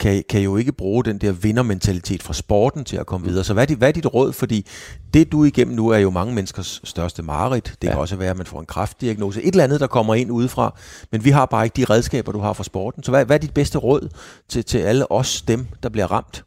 [0.00, 3.44] kan, kan jo ikke bruge den der vindermentalitet fra sporten til at komme videre.
[3.44, 4.32] Så hvad er, dit, hvad er dit råd?
[4.32, 4.66] Fordi
[5.14, 7.64] det, du igennem nu, er jo mange menneskers største mareridt.
[7.82, 7.92] Det ja.
[7.92, 9.42] kan også være, at man får en kraftdiagnose.
[9.42, 10.78] Et eller andet, der kommer ind udefra.
[11.12, 13.02] Men vi har bare ikke de redskaber, du har fra sporten.
[13.02, 14.08] Så hvad, hvad er dit bedste råd
[14.48, 16.44] til, til alle os, dem, der bliver ramt?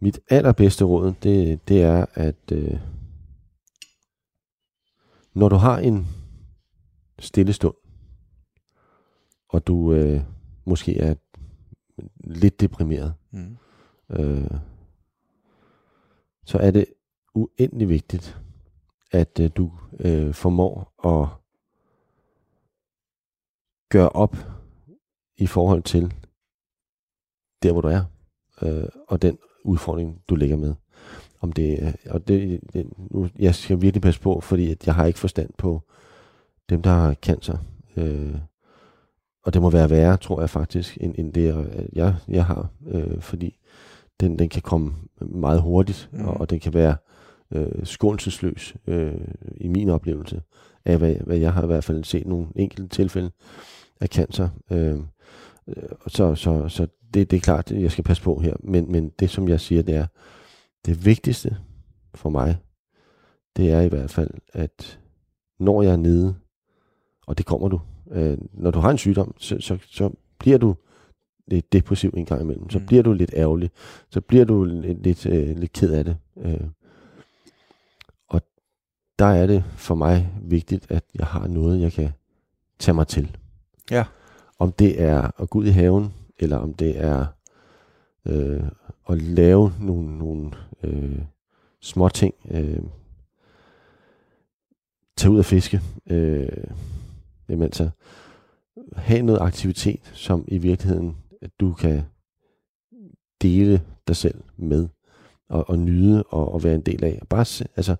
[0.00, 2.70] Mit allerbedste råd, det, det er, at øh,
[5.34, 6.06] når du har en
[7.18, 7.74] stille stund,
[9.48, 10.20] og du øh,
[10.64, 11.14] måske er
[12.24, 13.56] lidt deprimeret, Mm.
[14.10, 14.50] øh,
[16.46, 16.86] så er det
[17.34, 18.40] uendelig vigtigt,
[19.10, 21.28] at øh, du øh, formår at
[23.90, 24.36] gøre op
[25.36, 26.14] i forhold til
[27.62, 28.04] der, hvor du er,
[28.62, 30.74] øh, og den udfordring, du ligger med.
[31.40, 34.94] Om det, er- og det, det, nu, jeg skal virkelig passe på, fordi at jeg
[34.94, 35.82] har ikke forstand på
[36.70, 37.58] dem, der har cancer.
[37.96, 38.34] Øh,
[39.44, 42.68] og det må være værre, tror jeg faktisk, end, end det, jeg, jeg har.
[42.86, 43.58] Øh, fordi
[44.20, 46.24] den, den kan komme meget hurtigt, mm.
[46.24, 46.96] og, og den kan være
[47.50, 49.20] øh, skånselsløs øh,
[49.56, 50.42] i min oplevelse
[50.84, 53.30] af, hvad, hvad jeg har i hvert fald set nogle enkelte tilfælde
[54.00, 54.48] af cancer.
[54.70, 55.00] Øh,
[56.06, 58.54] så så, så det, det er klart, jeg skal passe på her.
[58.60, 60.06] Men, men det, som jeg siger, det er,
[60.86, 61.56] det vigtigste
[62.14, 62.56] for mig,
[63.56, 65.00] det er i hvert fald, at
[65.58, 66.34] når jeg er nede,
[67.26, 70.74] og det kommer du, øh, når du har en sygdom, så, så, så bliver du
[71.46, 72.70] lidt depressiv en gang imellem.
[72.70, 72.86] Så Mm.
[72.86, 73.70] bliver du lidt ærgerlig.
[74.10, 76.16] Så bliver du lidt, lidt, øh, lidt ked af det.
[76.36, 76.60] Øh,
[78.28, 78.42] og
[79.18, 82.10] der er det for mig vigtigt, at jeg har noget, jeg kan
[82.78, 83.36] tage mig til.
[83.90, 84.04] Ja.
[84.58, 87.26] Om det er at gå ud i haven, eller om det er
[88.26, 88.62] øh,
[89.08, 90.50] at lave nogle, nogle
[90.84, 91.18] øh,
[91.80, 92.34] små ting.
[92.50, 92.80] Øh,
[95.16, 95.80] tage ud og fiske.
[96.06, 96.48] Øh,
[97.48, 97.90] jamen altså,
[98.96, 102.02] have noget aktivitet, som i virkeligheden, at du kan
[103.42, 104.88] dele dig selv med,
[105.48, 107.22] og, og nyde og, og være en del af.
[107.30, 107.96] Bare, se, altså,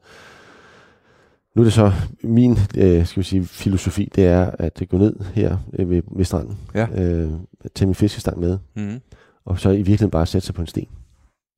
[1.57, 5.21] nu er det så min øh, skal vi sige, filosofi, det er at gå ned
[5.35, 6.87] her øh, ved, ved stranden, Ja.
[7.03, 7.33] øh,
[7.75, 9.01] tage min fiskestang med, Mm.
[9.45, 10.89] og så i virkeligheden bare sætte sig på en sten,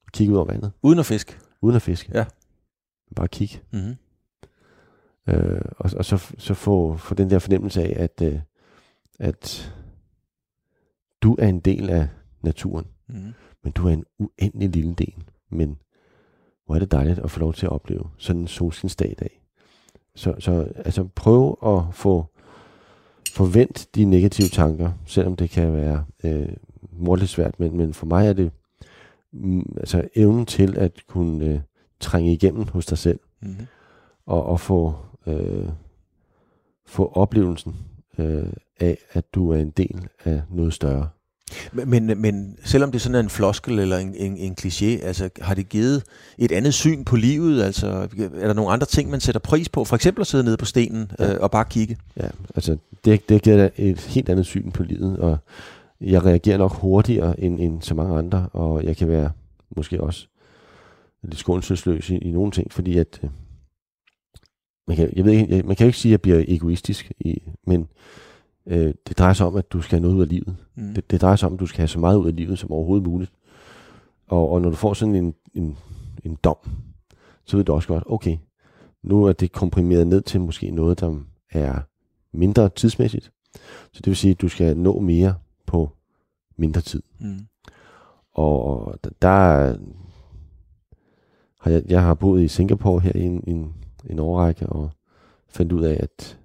[0.07, 1.37] og kigge ud over vandet, Uden at fiske.
[1.63, 2.11] uden at fiske.
[2.15, 2.25] Ja.
[3.17, 3.61] Bare kigge.
[3.73, 3.95] Mm.
[5.27, 8.39] Øh, og, og så, så få, få den der fornemmelse af, at, øh,
[9.19, 9.73] at
[11.23, 12.09] du er en del af
[12.43, 13.33] naturen, Mm.
[13.63, 15.15] men du er en uendelig lille del.
[15.51, 15.79] Men
[16.67, 19.41] hvor er det dejligt at få lov til at opleve sådan en solskinsdag i dag.
[20.15, 22.27] Så, så altså prøv at få
[23.35, 26.49] forvent de negative tanker, selvom det kan være øh,
[26.93, 28.51] mordeligt svært, men, men for mig er det
[29.33, 31.61] mm, altså evnen til at kunne øh,
[32.01, 33.57] trænge igennem hos dig selv, Mm.
[34.27, 34.95] og, og få,
[35.27, 35.69] øh,
[36.87, 37.77] få oplevelsen
[38.19, 38.47] øh,
[38.81, 41.09] af, at du er en del af noget større.
[41.73, 45.31] Men, men, men selvom det sådan er en floskel eller en, en, en kliché, altså
[45.41, 46.03] har det givet
[46.39, 47.63] et andet syn på livet?
[47.63, 47.87] Altså
[48.35, 49.85] er der nogle andre ting, man sætter pris på?
[49.85, 51.35] For eksempel at sidde nede på stenen Ja.
[51.35, 51.97] øh, og bare kigge?
[52.17, 55.39] Ja, altså det, det giver et helt andet syn på livet, og
[56.01, 59.31] jeg reagerer nok hurtigere end, end så mange andre, og jeg kan være
[59.77, 60.27] måske også
[61.23, 63.31] lidt skånselsløs i, i nogle ting, fordi at øh,
[64.87, 67.43] man kan, jeg ved ikke, man kan jo ikke sige, at jeg bliver egoistisk, i,
[67.67, 67.89] men
[68.67, 70.57] øh, det drejer sig om, at du skal have noget ud af livet.
[70.75, 70.95] Mm.
[70.95, 72.71] Det, det drejer sig om, at du skal have så meget ud af livet som
[72.73, 73.33] overhovedet muligt.
[74.27, 75.77] Og, og når du får sådan en, en,
[76.25, 76.57] en dom,
[77.45, 78.37] så ved du også godt, okay,
[79.03, 81.19] nu er det komprimeret ned til måske noget, der
[81.53, 81.81] er
[82.33, 83.33] mindre tidsmæssigt.
[83.93, 85.35] Så det vil sige, at du skal nå mere
[85.67, 85.91] på
[86.57, 87.03] mindre tid.
[87.21, 87.39] Mm.
[88.33, 89.29] Og der- der
[91.61, 93.75] har jeg, jeg har boet i Singapore her i en, en,
[94.11, 94.91] en årrække, og
[95.49, 96.39] fandt ud af, at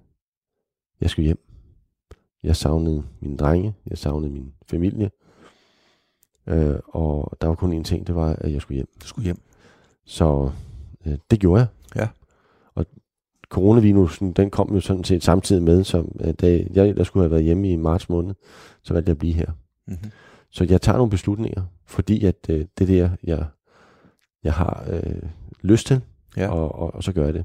[1.00, 1.38] jeg skulle hjem.
[2.42, 5.10] Jeg savnede mine drenge, jeg savnede min familie,
[6.46, 8.88] øh, og der var kun én ting, det var, at jeg skulle hjem.
[9.02, 9.40] Du skulle hjem.
[10.04, 10.50] Så
[11.06, 11.68] øh, det gjorde jeg.
[11.96, 12.08] Ja.
[12.74, 12.86] Og
[13.48, 17.30] coronavirusen, den kom jo sådan set samtidig med, som øh, da jeg der skulle have
[17.30, 18.34] været hjemme i marts måned,
[18.82, 19.52] så valgte jeg at blive her.
[19.86, 20.10] Mm-hmm.
[20.50, 23.46] Så jeg tager nogle beslutninger, fordi at øh, det er det, jeg,
[24.44, 25.22] jeg har øh,
[25.62, 26.00] lyst til,
[26.36, 26.48] Ja.
[26.48, 27.44] og, og, og så gør jeg det.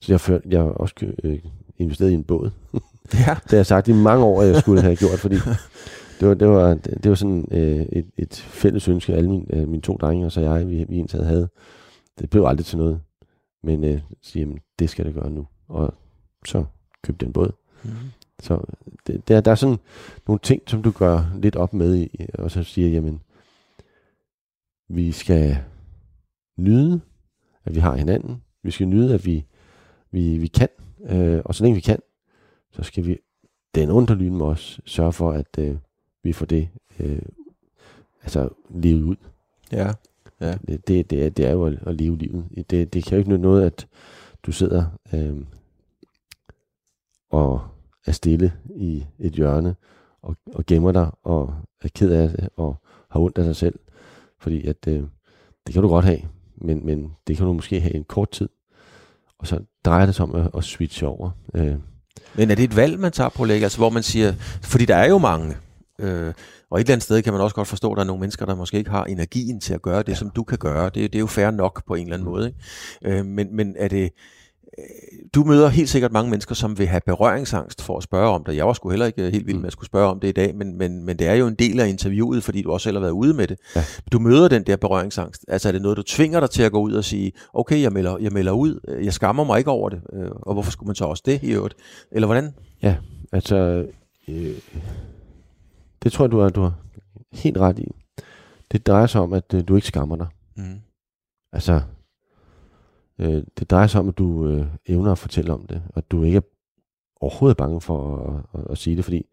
[0.00, 1.38] Så jeg, før, jeg har også øh,
[1.78, 2.50] investeret i en båd.
[3.14, 3.34] Ja.
[3.44, 5.34] Det har jeg sagt i mange år, at jeg skulle have gjort, fordi
[6.20, 9.68] det var, det var, det var sådan øh, et, et fælles ønske, alle mine, øh,
[9.68, 11.48] mine to drenge og så jeg, vi, vi indtaget havde.
[12.18, 13.00] Det blev aldrig til noget.
[13.62, 15.46] Men øh, så, jamen, det skal det gøre nu.
[15.68, 15.94] Og
[16.46, 16.64] så
[17.02, 17.52] købte jeg en båd.
[17.84, 18.10] Mm-hmm.
[18.40, 18.60] Så
[19.06, 19.78] det, der, der er sådan
[20.26, 23.20] nogle ting, som du gør lidt op med, i, og så siger, jamen,
[24.88, 25.58] vi skal
[26.58, 27.00] nyde,
[27.64, 28.42] at vi har hinanden.
[28.62, 29.44] Vi skal nyde, at vi,
[30.14, 30.68] vi, vi kan.
[31.08, 31.98] Øh, og så længe vi kan,
[32.72, 33.18] så skal vi
[33.74, 35.76] den underlyne med os sørge for, at øh,
[36.22, 36.68] vi får det
[37.00, 37.22] øh,
[38.22, 39.16] altså levet ud.
[39.72, 39.92] Ja.
[40.40, 42.44] Det, det, det, er, det er jo at, at leve livet.
[42.70, 43.86] Det, det kan jo ikke nytte noget, at
[44.42, 45.36] du sidder øh,
[47.30, 47.60] og
[48.06, 49.76] er stille i et hjørne
[50.22, 52.76] og, og gemmer dig og er ked af det og
[53.08, 53.78] har ondt af dig selv.
[54.38, 55.02] Fordi at øh,
[55.66, 56.20] det kan du godt have,
[56.56, 58.48] men, men det kan du måske have en kort tid.
[59.38, 61.30] Og så drejer det sig om at, at switche over.
[61.54, 61.74] Øh,
[62.34, 63.64] Men er det et valg, man tager på lægge?
[63.64, 65.56] Altså hvor man siger, fordi der er jo mange,
[66.00, 66.34] øh,
[66.70, 68.46] og et eller andet sted kan man også godt forstå, at der er nogle mennesker,
[68.46, 70.14] der måske ikke har energien til at gøre det, ja.
[70.14, 70.84] som du kan gøre.
[70.84, 72.46] Det, det er jo fair nok på en eller anden måde.
[72.46, 73.18] Ikke?
[73.18, 74.10] Øh, men, men er det...
[74.78, 74.84] øh,
[75.34, 78.56] Du møder helt sikkert mange mennesker, som vil have berøringsangst for at spørge om det.
[78.56, 80.54] Jeg var sgu heller ikke helt vild med at skulle spørge om det i dag,
[80.56, 83.00] men, men, men det er jo en del af interviewet, fordi du også selv har
[83.00, 83.58] været ude med det.
[83.76, 83.84] Ja.
[84.12, 85.44] Du møder den der berøringsangst.
[85.48, 87.92] Altså er det noget, du tvinger dig til at gå ud og sige, okay, jeg
[87.92, 90.96] melder, jeg melder ud, jeg skammer mig ikke over det, øh, og hvorfor skulle man
[90.96, 91.74] så også det i øvrigt?
[92.12, 92.54] Eller hvordan?
[92.82, 92.96] Ja,
[93.32, 93.86] altså,
[94.28, 94.54] øh,
[96.02, 96.72] det tror jeg, du har, du har
[97.32, 97.86] helt ret i.
[98.72, 100.26] Det drejer sig om, at øh, du ikke skammer dig.
[100.56, 100.80] Mm.
[101.52, 101.80] Altså,
[103.18, 106.22] øh, det drejer sig om, at du øh, evner at fortælle om det, og du
[106.22, 106.42] ikke er
[107.20, 109.26] overhovedet bange for at, at, at sige det, fordi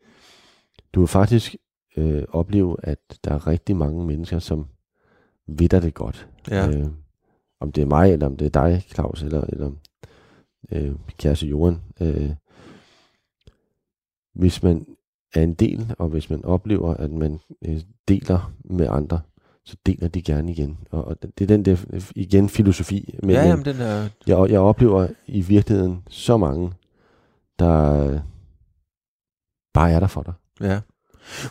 [0.93, 1.55] du vil faktisk
[1.97, 4.67] øh, opleve, at der er rigtig mange mennesker, som
[5.47, 6.29] ved dig det godt.
[6.49, 6.69] Ja.
[6.69, 6.87] Øh,
[7.59, 9.71] om det er mig, eller om det er dig, Claus, eller, eller
[10.71, 11.81] øh, kæreste Johan.
[12.01, 12.31] Øh,
[14.33, 14.85] hvis man
[15.33, 19.21] er en del, og hvis man oplever, at man øh, deler med andre,
[19.65, 20.77] så deler de gerne igen.
[20.91, 23.15] Og, og det er den der, øh, igen, filosofi.
[23.23, 24.07] Men, ja, men jamen, den er...
[24.27, 26.71] jeg, jeg oplever i virkeligheden så mange,
[27.59, 28.19] der øh,
[29.73, 30.33] bare er der for dig.
[30.61, 30.79] Ja.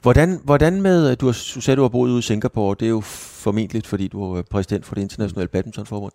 [0.03, 2.91] Hvordan, hvordan med, du, har, du sagde, du har boet ude i Singapore, det er
[2.91, 6.13] jo formentlig, fordi du er præsident for det internationale badmintonforbund.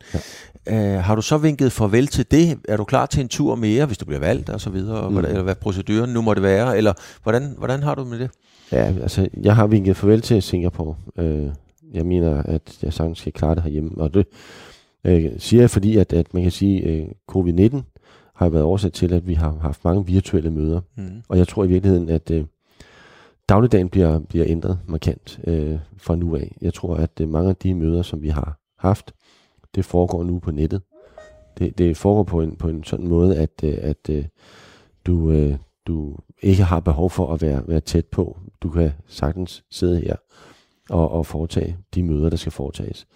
[0.67, 0.97] Ja.
[0.97, 2.60] Uh, har du så vinket farvel til det?
[2.67, 5.08] Er du klar til en tur mere, hvis du bliver valgt og så videre?
[5.08, 5.13] Mm.
[5.13, 6.77] Hvordan, eller hvad proceduren nu må det være?
[6.77, 8.31] Eller hvordan, hvordan har du med det?
[8.71, 10.95] Ja, altså, jeg har vinket farvel til Singapore.
[11.19, 11.53] Uh,
[11.95, 13.91] jeg mener, at jeg sagtens skal klare det herhjemme.
[13.97, 14.27] Og det
[15.10, 17.81] uh, siger jeg, fordi at, at man kan sige, at uh, covid-19
[18.36, 20.81] har været årsag til, at vi har haft mange virtuelle møder.
[20.97, 21.21] Mm.
[21.29, 22.43] Og jeg tror i virkeligheden, at uh,
[23.49, 26.58] dagligdagen bliver, bliver ændret markant uh, fra nu af.
[26.62, 29.13] Jeg tror, at uh, mange af de møder, som vi har haft,
[29.75, 30.81] det foregår nu på nettet.
[31.58, 34.23] Det, det foregår på en, på en sådan måde, at, uh, at uh,
[35.05, 35.53] du, uh,
[35.88, 38.38] du ikke har behov for at være, være tæt på.
[38.62, 40.15] Du kan sagtens sidde her
[40.89, 43.08] og, og foretage de møder, der skal foretages.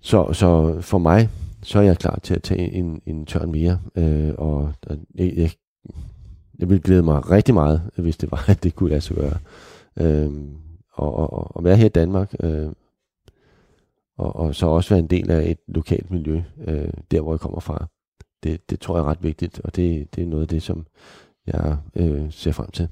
[0.00, 1.28] Så, så for mig,
[1.62, 4.72] så er jeg klar til at tage en, en tørn mere, øh, og
[5.14, 5.50] jeg, jeg,
[6.58, 9.38] jeg ville glæde mig rigtig meget, hvis det var, at det kunne lade sig gøre.
[9.96, 10.30] Øh,
[10.92, 12.68] og, og, og være her i Danmark, øh,
[14.18, 17.40] og, og så også være en del af et lokalt miljø, øh, der hvor jeg
[17.40, 17.86] kommer fra.
[18.42, 20.86] Det, det tror jeg er ret vigtigt, og det, det er noget af det, som
[21.46, 22.88] jeg øh, ser frem til.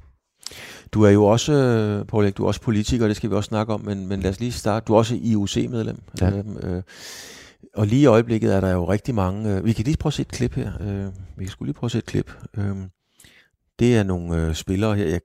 [0.93, 3.73] Du er jo også, øh, Paul du er også politiker, det skal vi også snakke
[3.73, 4.85] om, men, men lad os lige starte.
[4.85, 5.99] Du er også IOC-medlem.
[6.21, 6.31] Ja.
[6.63, 6.83] Øh,
[7.77, 9.51] og lige i øjeblikket er der jo rigtig mange...
[9.51, 10.73] Øh, vi kan lige prøve at se et klip her.
[10.81, 11.05] Øh,
[11.37, 12.33] vi kan skulle lige prøve at se et klip.
[12.57, 12.77] Øh,
[13.79, 15.07] det er nogle øh, spillere her.
[15.07, 15.21] Jeg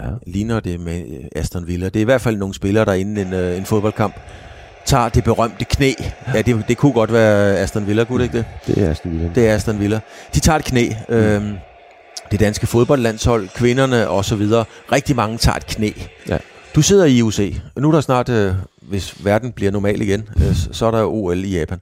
[0.00, 0.10] ja.
[0.26, 1.86] ligner det med øh, Aston Villa.
[1.86, 4.14] Det er i hvert fald nogle spillere, der inden en, øh, en fodboldkamp
[4.84, 5.92] tager det berømte knæ.
[6.34, 8.46] Ja, det, det kunne godt være Aston Villa, kunne det ikke det?
[8.66, 9.30] Det er Aston Villa.
[9.34, 10.00] Det er Aston Villa.
[10.34, 10.88] De tager et knæ.
[11.08, 11.42] Øh,
[12.30, 14.64] det danske fodboldlandshold, kvinderne og så videre.
[14.92, 15.90] Rigtig mange tager et knæ.
[16.28, 16.38] Ja.
[16.74, 17.40] Du sidder i IOC,
[17.74, 21.04] og nu er der snart, øh, hvis verden bliver normal igen, øh, så er der
[21.04, 21.78] OL i Japan.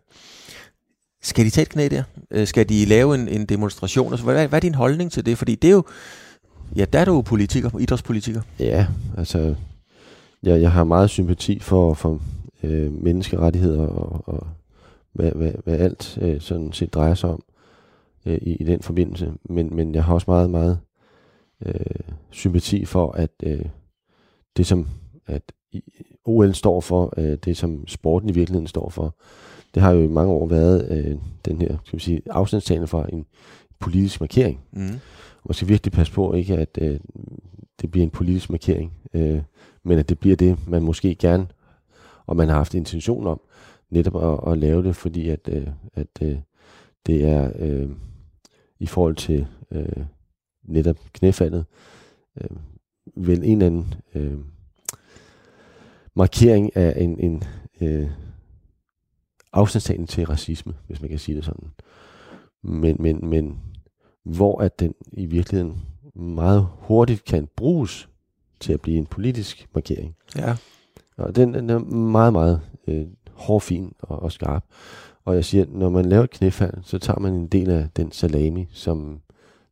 [1.23, 2.03] Skal de tage et knæ der?
[2.31, 4.13] Øh, skal de lave en, en demonstration?
[4.13, 5.39] Altså, hvad, hvad er din holdning til det?
[5.39, 5.83] Fordi det er jo,
[6.77, 8.41] ja, der er du jo politiker, idrætspolitiker.
[8.59, 8.87] Ja,
[9.19, 9.55] altså,
[10.43, 12.21] jeg, jeg har meget sympati for, for
[12.63, 14.47] øh, menneskerettigheder og, og
[15.13, 17.43] hvad, hvad, hvad alt øh, sådan set drejer sig om
[18.27, 19.33] øh, i, i den forbindelse.
[19.45, 20.79] Men, men jeg har også meget, meget
[21.67, 21.75] øh,
[22.31, 23.65] sympati for, at øh,
[24.57, 24.87] det som
[25.27, 25.53] at
[26.25, 29.17] OL står for, øh, det som sporten i virkeligheden står for,
[29.75, 33.07] det har jo i mange år været øh, den her skal vi sige, afstandstagende fra
[33.13, 33.27] en
[33.79, 34.61] politisk markering.
[34.73, 35.01] Mm.
[35.45, 37.01] Man skal virkelig passe på, ikke at øh,
[37.81, 39.43] det bliver en politisk markering, øh,
[39.83, 41.47] men at det bliver det, man måske gerne,
[42.27, 43.41] og man har haft intention om,
[43.91, 46.37] netop at, at lave det, fordi at, øh, at øh,
[47.07, 47.91] det er øh,
[48.85, 50.05] i forhold til øh,
[50.65, 51.65] netop knæfaldet,
[52.41, 52.57] øh,
[53.17, 54.39] vel en eller anden øh,
[56.15, 57.43] markering af en, en
[57.81, 58.11] øh,
[59.53, 61.71] afstandstagen til racisme, hvis man kan sige det sådan.
[62.63, 63.61] Men, men, men
[64.25, 65.83] hvor at den i virkeligheden
[66.15, 68.09] meget hurtigt kan bruges
[68.61, 70.17] til at blive en politisk markering.
[70.37, 70.57] Ja.
[71.17, 74.65] Og den, den er meget, meget øh, hårfin og, og skarp.
[75.25, 78.13] Og jeg siger, når man laver et knæfald, så tager man en del af den
[78.13, 79.21] salami, som,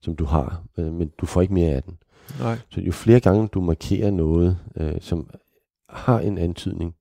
[0.01, 1.99] som du har, øh, men du får ikke mere af den.
[2.41, 2.59] Nej.
[2.71, 5.31] Så jo flere gange du markerer noget, øh, som
[5.89, 6.95] har en antydning,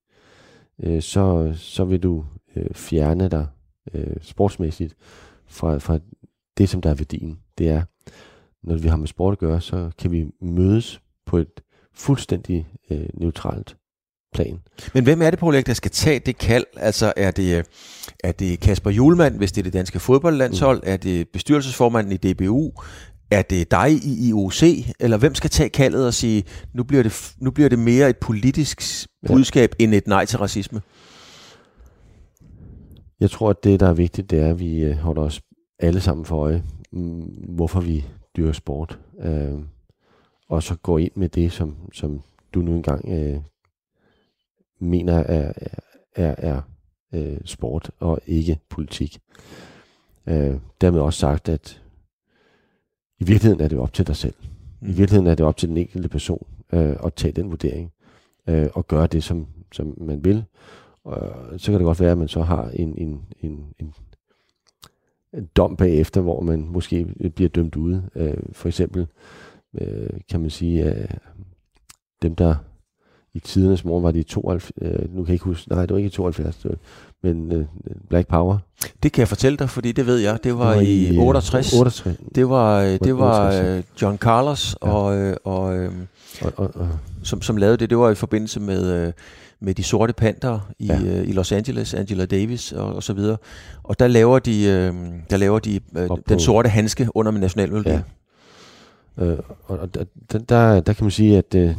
[0.84, 3.48] øh, så, så vil du øh, fjerne dig
[3.94, 4.96] øh, sportsmæssigt
[5.46, 6.00] fra, fra
[6.58, 7.40] det, som der er værdien.
[7.58, 7.84] Det er,
[8.64, 11.62] når vi har med sport at gøre, så kan vi mødes på et
[11.94, 13.78] fuldstændig øh, neutralt
[14.34, 14.60] plan.
[14.94, 16.66] Men hvem er det, Paul der skal tage det kald?
[16.78, 17.66] Altså er det,
[18.24, 20.78] er det Kasper Julemand, hvis det er det danske fodboldlandshold?
[20.78, 20.90] Mm.
[20.92, 22.72] Er det bestyrelsesformanden i DBU?
[23.32, 24.64] Er det dig i IOC?
[25.00, 28.18] Eller hvem skal tage kaldet og sige, nu bliver det, nu bliver det mere et
[28.18, 28.82] politisk
[29.28, 29.84] budskab ja.
[29.84, 30.82] end et nej til racisme?
[33.20, 35.42] Jeg tror, at det, der er vigtigt, det er, at vi øh, holder os
[35.80, 37.22] alle sammen for øje, mm,
[37.56, 38.06] hvorfor vi
[38.38, 39.00] dyrker sport.
[39.24, 39.60] Øh,
[40.50, 42.22] og så går ind med det, som, som
[42.54, 43.42] du nu engang øh,
[44.82, 45.54] mener er,
[46.16, 46.62] er, er
[47.14, 49.20] øh, sport og ikke politik.
[50.28, 51.82] Øh, dermed også sagt, at
[53.20, 54.34] i virkeligheden er det op til dig selv.
[54.82, 54.90] Mm.
[54.90, 57.92] I virkeligheden er det op til den enkelte person øh, at tage den vurdering
[58.48, 60.44] øh, og gøre det, som, som man vil.
[61.04, 63.94] Og så kan det godt være, at man så har en, en, en, en,
[65.34, 67.06] en dom bagefter, hvor man måske
[67.36, 68.10] bliver dømt ude.
[68.16, 69.08] Øh, for eksempel
[69.74, 71.20] øh, kan man sige, at
[72.22, 72.56] dem, der
[73.34, 75.92] i tidernes morgen var det i 72, øh, nu kan jeg ikke huske, nej, det
[75.92, 76.78] var ikke i 72, det var,
[77.24, 77.66] men øh,
[78.10, 78.58] Black Power.
[79.04, 80.40] Det kan jeg fortælle dig, fordi det ved jeg.
[80.44, 81.74] Det var, det var i, i 68.
[81.74, 82.18] 68.
[82.36, 84.90] Det var, det var 68, John Carlos, ja.
[84.90, 85.92] og, øh, og, øh,
[86.42, 86.90] og, og, og,
[87.24, 87.90] som, som lavede det.
[87.90, 89.14] Det var i forbindelse med, øh,
[89.60, 91.02] med de sorte panter i, ja.
[91.02, 93.38] øh, i Los Angeles, Angela Davis og, og så videre.
[93.84, 94.94] Og der laver de, øh,
[95.30, 98.02] der laver de øh, den sorte handske under med nationalmelodien.
[99.18, 99.26] Ja.
[99.26, 101.76] Øh, og, og der, der, der kan man sige, at øh,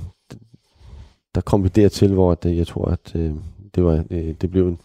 [1.35, 3.35] der kom vi dertil, hvor det, jeg tror, at øh,
[3.75, 4.81] det, var, øh, det blev en...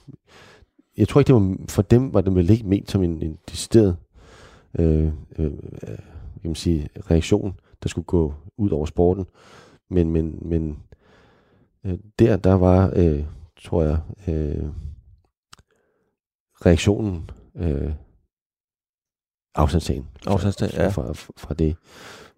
[0.97, 3.37] Jeg tror ikke, det var, for dem var det vel ikke ment som en, en
[3.49, 3.97] decideret
[4.79, 5.51] øh, øh,
[6.41, 9.25] kan man sige, reaktion, der skulle gå ud over sporten.
[9.89, 10.79] Men, men, men
[11.85, 13.23] øh, der, der var, øh,
[13.63, 14.69] tror jeg, øh,
[16.65, 17.93] reaktionen øh,
[19.55, 20.07] afstandstagen.
[20.27, 20.87] Afstandstagen, ja.
[20.87, 21.75] Fra, fra, fra det.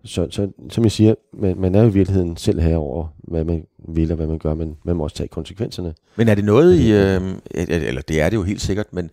[0.06, 3.66] Så, så som jeg siger, man, man er jo i virkeligheden selv herover, hvad man
[3.88, 5.94] vil og hvad man gør, men man må også tage konsekvenserne.
[6.16, 7.22] Men er det noget i, øh,
[7.68, 9.10] eller det er det jo helt sikkert, men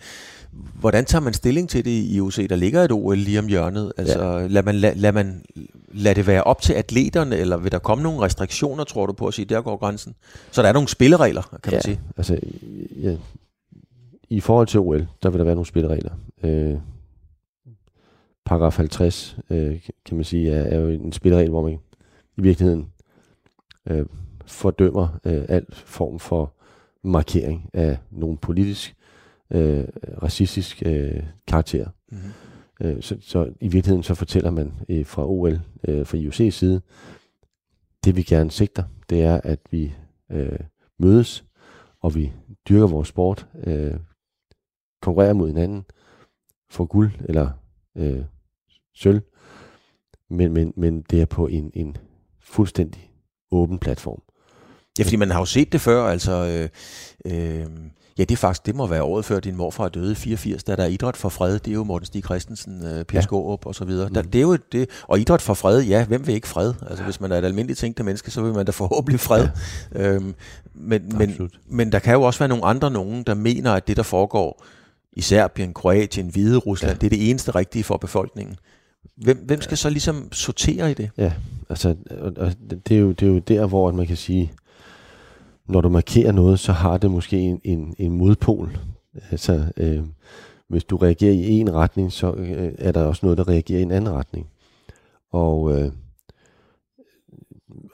[0.75, 2.49] hvordan tager man stilling til det i OC?
[2.49, 3.93] Der ligger et OL lige om hjørnet.
[3.97, 4.47] Altså, ja.
[4.47, 5.43] lad, man, lad, lad, man,
[5.93, 9.27] lad det være op til atleterne, eller vil der komme nogle restriktioner, tror du på
[9.27, 10.15] at sige, der går grænsen?
[10.51, 12.01] Så der er nogle spilleregler, kan ja, man sige.
[12.17, 12.39] altså,
[13.03, 13.17] ja,
[14.31, 16.13] i forhold til OL, der vil der være nogle spilleregler.
[16.45, 16.75] Øh,
[18.47, 21.79] paragraf 50, øh, kan man sige, er, er jo en spilleregel, hvor man
[22.37, 22.93] i virkeligheden
[23.87, 24.07] øh,
[24.47, 26.53] fordømmer øh, al form for
[27.03, 28.97] markering af nogen politisk,
[29.51, 29.85] øh,
[30.23, 31.89] racistisk øh, karakter.
[32.13, 32.31] Mm-hmm.
[32.81, 36.81] Øh, så, så i virkeligheden så fortæller man øh, fra OL, øh, fra IOC's side,
[38.05, 39.95] det vi gerne sigter, det er, at vi
[40.31, 40.59] øh,
[40.99, 41.45] mødes,
[42.01, 42.33] og vi
[42.69, 43.95] dyrker vores sport, øh,
[45.03, 45.85] konkurrerer mod hinanden,
[46.71, 47.51] får guld eller
[47.97, 48.25] øh,
[48.97, 49.21] sølv,
[50.31, 51.97] men, men, men det er på en, en
[52.41, 53.11] fuldstændig
[53.51, 54.23] åben platform.
[54.99, 56.33] Ja, fordi man har jo set det før, altså...
[56.33, 56.69] Øh,
[57.33, 57.67] øh,
[58.19, 60.77] ja, det er faktisk, det må være året før din morfar døde i 84, da
[60.77, 63.21] der er idræt for fred, det er jo Morten Stig Christensen, øh, Per ja.
[63.21, 64.09] Skårup og så videre.
[64.15, 64.31] Der, mm.
[64.31, 66.75] det er jo det, og idræt for fred, ja, hvem vil ikke fred?
[66.87, 69.49] Altså, hvis man er et almindeligt tænkte menneske, så vil man da forhåbentlig fred.
[69.95, 70.15] Ja.
[70.15, 70.35] Øhm,
[70.75, 73.97] men, men, men der kan jo også være nogle andre nogen, der mener, at det,
[73.97, 74.65] der foregår
[75.13, 76.99] i Serbien, Kroatien, Hvide Rusland, ja.
[76.99, 78.57] det er det eneste rigtige for befolkningen.
[79.17, 81.11] Hvem, hvem skal så ligesom sortere i det?
[81.19, 81.33] Ja,
[81.69, 81.97] altså,
[82.37, 82.53] og
[82.89, 84.53] det, er jo, det er jo der, hvor man kan sige,
[85.69, 88.79] når du markerer noget, så har det måske en, en, en modpol.
[89.31, 90.03] Altså, øh,
[90.69, 93.83] hvis du reagerer i en retning, så øh, er der også noget, der reagerer i
[93.83, 94.47] en anden retning.
[95.31, 95.93] Og øh,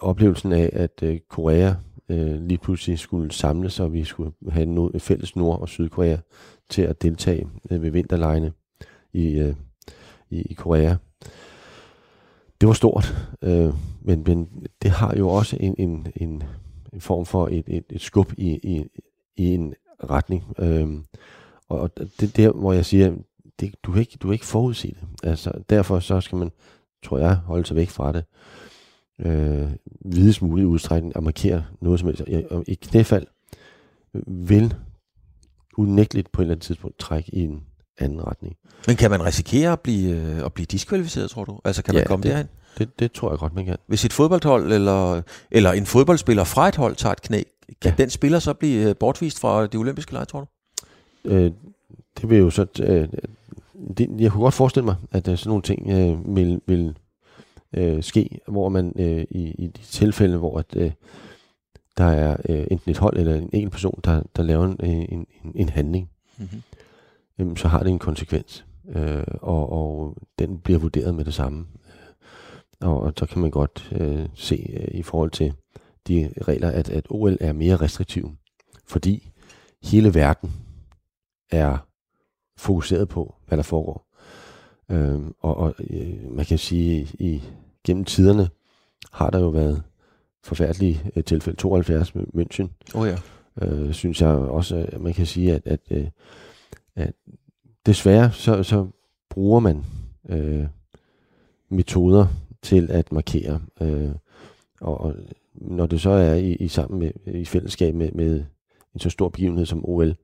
[0.01, 1.75] oplevelsen af, at øh, Korea
[2.09, 6.17] øh, lige pludselig skulle samles, og vi skulle have en fælles Nord- og Sydkorea
[6.69, 8.53] til at deltage øh, ved vinterlejene
[9.13, 9.55] i, øh,
[10.33, 10.97] i, i Korea.
[12.61, 14.49] Det var stort, øh, men, men
[14.83, 16.43] det har jo også en, en, en,
[16.93, 18.85] en form for et, et, et skub i, i,
[19.37, 19.75] i en
[20.11, 20.45] retning.
[20.59, 20.89] Øh,
[21.69, 23.15] og det der, hvor jeg siger,
[23.61, 25.09] det, du, kan ikke, du kan ikke forudse det.
[25.23, 26.51] Altså, derfor så skal man,
[27.03, 28.25] tror jeg, holde sig væk fra det.
[29.19, 29.71] Øh,
[30.05, 32.23] videst mulig udstrækning at markere noget som helst.
[32.67, 33.27] I knæfald
[34.27, 34.75] vil
[35.77, 37.63] unægteligt på et eller andet tidspunkt trække i en
[37.99, 38.57] anden retning.
[38.87, 41.59] Men kan man risikere at blive, øh, at blive diskvalificeret, tror du?
[41.65, 42.49] Altså kan man komme det, derhen?
[42.79, 43.77] Det, det tror jeg godt, man kan.
[43.87, 47.43] Hvis et fodboldhold eller, eller en fodboldspiller fra et hold tager et knæ,
[47.83, 48.03] kan ja.
[48.03, 50.47] den spiller så blive øh, bortvist fra de olympiske lege, tror du?
[51.25, 51.53] Øh,
[52.21, 52.67] det vil jo så...
[52.83, 53.09] Øh,
[53.99, 56.97] det, jeg kunne godt forestille mig, at øh, sådan nogle ting øh, vil, vil
[57.73, 60.91] øh, ske, hvor man øh, i, i de tilfælde, hvor at, øh,
[61.99, 65.27] der er øh, enten et hold eller en enkelt person, der, der laver en, en,
[65.55, 66.63] en handling, mm-hmm.
[67.39, 71.67] Øh, så har det en konsekvens, øh, og, og den bliver vurderet med det samme.
[72.81, 75.53] Og, og så kan man godt øh, se øh, i forhold til
[76.09, 78.31] de regler, at, at OL er mere restriktiv,
[78.87, 79.31] fordi
[79.83, 80.53] hele verden
[81.51, 81.87] er
[82.57, 84.07] fokuseret på, hvad der foregår.
[84.91, 87.43] Øh, og og øh, man kan sige, i
[87.85, 88.49] gennem tiderne
[89.13, 89.83] har der jo været
[90.45, 91.59] forfærdelige øh, tilfælde.
[91.59, 92.69] 72 med München.
[92.95, 93.19] Oh ja.
[93.63, 96.07] Øh, synes jeg også, at man kan sige, at, at, øh,
[96.97, 97.13] at
[97.87, 98.87] desværre så, så
[99.31, 99.85] bruger man
[100.29, 100.67] øh,
[101.69, 102.27] metoder
[102.63, 103.61] til at markere.
[103.81, 104.11] Øh,
[104.81, 105.15] og, og
[105.55, 108.45] når det så er i, i sammen med, i fællesskab med, med
[108.95, 110.17] en så stor begivenhed som OL,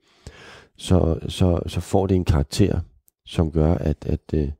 [0.76, 2.80] så, så, så får det en karakter,
[3.26, 4.52] som gør, at, at, øh, at, øh,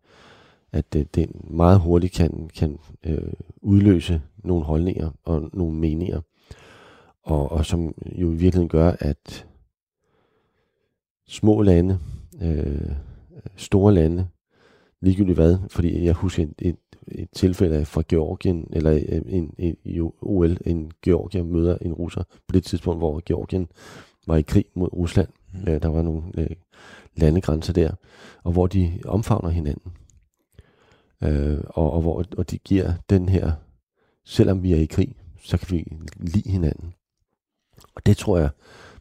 [0.73, 6.21] at det, det meget hurtigt kan, kan øh, udløse nogle holdninger og nogle meninger,
[7.23, 9.47] og, og som jo i virkeligheden gør, at
[11.29, 11.99] små lande,
[12.43, 12.93] øh,
[13.57, 14.29] store lande,
[15.01, 16.77] ligegyldigt hvad, fordi jeg husker et, et,
[17.09, 22.23] et tilfælde fra Georgien, eller øh, en, en, i OL, en Georgier møder en russer,
[22.49, 23.69] på det tidspunkt, hvor Georgien
[24.27, 25.29] var i krig mod Rusland.
[25.53, 25.61] Mm.
[25.69, 26.51] Øh, der var nogle øh,
[27.17, 27.91] landegrænser der,
[28.45, 29.93] og hvor de omfavner hinanden.
[31.23, 33.53] Øh, og, og hvor og de giver den her,
[34.25, 35.85] selvom vi er i krig, så kan vi
[36.17, 36.95] lide hinanden.
[37.95, 38.51] Og det tror jeg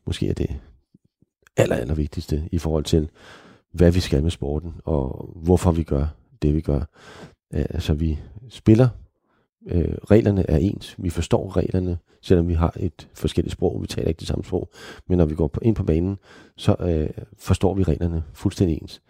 [0.05, 0.59] måske er det
[1.57, 3.09] aller, aller vigtigste i forhold til,
[3.71, 6.05] hvad vi skal med sporten, og hvorfor vi gør
[6.41, 6.81] det, vi gør.
[7.51, 8.89] Altså vi spiller
[9.67, 10.95] øh, reglerne er ens.
[10.97, 13.81] Vi forstår reglerne, selvom vi har et forskelligt sprog.
[13.81, 14.69] Vi taler ikke det samme sprog.
[15.07, 16.17] Men når vi går ind på banen,
[16.55, 19.01] så øh, forstår vi reglerne fuldstændig ens.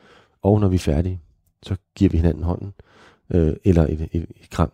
[0.42, 1.20] Og når vi er færdige,
[1.64, 2.74] så giver vi hinanden hånden,
[3.34, 4.72] øh, eller et, et, et kram.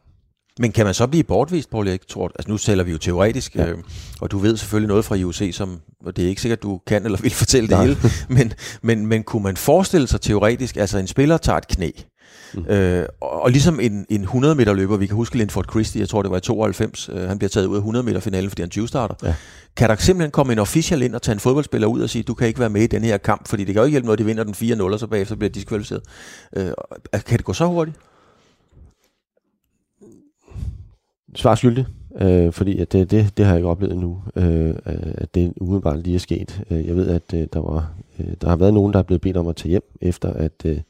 [0.59, 2.31] Men kan man så blive bortvist, Paul Erik Tort?
[2.35, 3.69] Altså nu taler vi jo teoretisk, ja.
[3.69, 3.77] øh,
[4.21, 7.05] og du ved selvfølgelig noget fra IOC, som, og det er ikke sikkert, du kan
[7.05, 7.97] eller vil fortælle det hele,
[8.37, 11.91] men, men, men kunne man forestille sig teoretisk, altså en spiller tager et knæ,
[12.53, 12.65] Mm.
[12.65, 16.09] Øh, og, og ligesom en, en 100 meter løber, vi kan huske Linford Christie, jeg
[16.09, 18.61] tror det var i 92, øh, han bliver taget ud af 100 meter finalen, fordi
[18.61, 19.15] han 20 starter.
[19.23, 19.35] Ja.
[19.75, 22.33] Kan der simpelthen komme en official ind og tage en fodboldspiller ud og sige, du
[22.33, 24.17] kan ikke være med i den her kamp, fordi det kan jo ikke hjælpe noget,
[24.17, 26.01] at de vinder den 4-0, og så bagefter bliver diskvalificeret.
[26.55, 26.71] Øh,
[27.25, 27.97] kan det gå så hurtigt?
[31.35, 35.35] Svar skyldig, øh, fordi at det, det, det har jeg ikke oplevet endnu, øh, at
[35.35, 36.63] det umiddelbart lige er sket.
[36.69, 39.21] Øh, jeg ved, at øh, der, var, øh, der har været nogen, der er blevet
[39.21, 40.81] bedt om at tage hjem, efter at øh,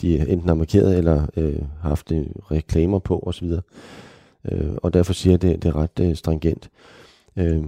[0.00, 3.52] de enten har markeret eller øh, haft øh, reklamer på osv.
[4.44, 6.70] Øh, og derfor siger jeg, at det, det er ret øh, stringent.
[7.36, 7.64] Øh,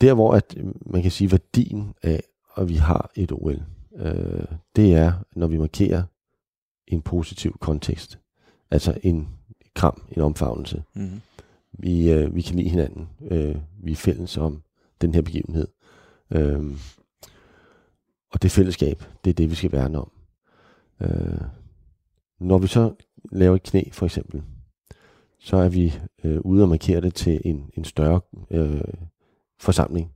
[0.00, 0.56] der hvor at
[0.86, 2.22] man kan sige værdien af,
[2.56, 3.62] at vi har et OL,
[3.96, 4.44] øh,
[4.76, 6.02] det er, når vi markerer
[6.86, 8.18] en positiv kontekst.
[8.70, 9.28] Altså en
[9.74, 10.82] kram, en omfavnelse.
[10.94, 11.20] Mm-hmm.
[11.72, 13.08] Vi, øh, vi kan lide hinanden.
[13.30, 14.62] Øh, vi er fælles om
[15.00, 15.68] den her begivenhed.
[16.30, 16.64] Øh,
[18.32, 20.10] og det fællesskab, det er det, vi skal værne om.
[21.00, 21.40] Øh,
[22.40, 22.94] når vi så
[23.32, 24.42] laver et knæ, for eksempel,
[25.38, 25.94] så er vi
[26.24, 28.20] øh, ude og markere det til en, en større
[28.50, 28.84] øh,
[29.60, 30.12] forsamling.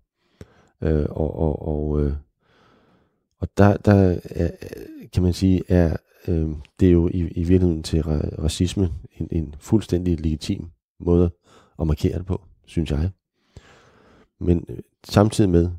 [0.80, 2.12] Øh, og og, og, øh,
[3.38, 4.50] og der, der er,
[5.12, 5.96] kan man sige, er
[6.29, 6.49] øh,
[6.81, 11.31] det er jo i, i virkeligheden til ra- racisme en, en fuldstændig legitim måde
[11.81, 13.11] at markere det på, synes jeg.
[14.41, 15.71] Men øh, samtidig med,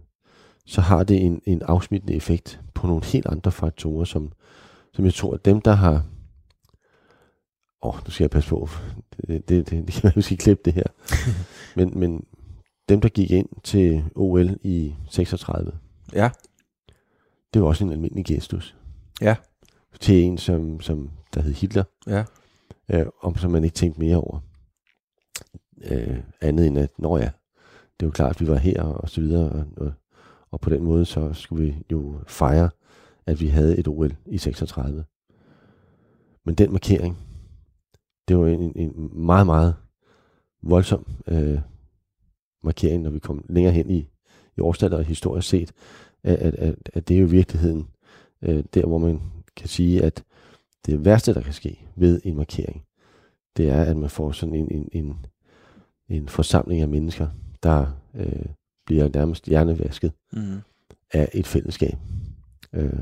[0.66, 4.32] så har det en, en afsmittende effekt på nogle helt andre faktorer, som,
[4.94, 6.06] som jeg tror, at dem, der har...
[7.84, 8.70] Åh, oh, nu skal jeg passe på.
[9.18, 10.84] Det, det, det, det kan være, vi skal klippe det her.
[11.78, 12.24] men, men
[12.90, 15.72] dem, der gik ind til OL i 36,
[16.14, 16.30] ja.
[17.54, 18.76] det var også en almindelig gestus.
[19.22, 19.36] Ja.
[20.00, 21.84] Til en, som, som der hed Hitler.
[22.08, 22.24] Ja.
[22.90, 24.40] Øh, om som man ikke tænkte mere over.
[25.84, 27.30] Øh, andet end at, nå ja,
[28.00, 29.94] det var klart, at vi var her og så videre, og, og,
[30.52, 32.70] og på den måde, så skulle vi jo fejre
[33.28, 35.06] at vi havde et OL i 36.
[36.46, 37.18] Men den markering,
[38.28, 39.76] det var en, en meget, meget
[40.62, 41.60] voldsom øh,
[42.64, 44.10] markering, når vi kom længere hen i,
[44.58, 45.72] i årstallet og historisk set,
[46.24, 47.88] at, at, at, at det er jo i virkeligheden
[48.42, 49.22] øh, der, hvor man
[49.58, 50.24] kan sige, at
[50.86, 52.84] det værste, der kan ske ved en markering,
[53.58, 55.26] det er, at man får sådan en, en, en,
[56.10, 57.28] en forsamling af mennesker,
[57.64, 57.86] der
[58.16, 58.46] øh,
[58.86, 60.58] bliver nærmest hjernevasket mm.
[61.14, 61.98] af et fællesskab.
[62.74, 63.00] Øh,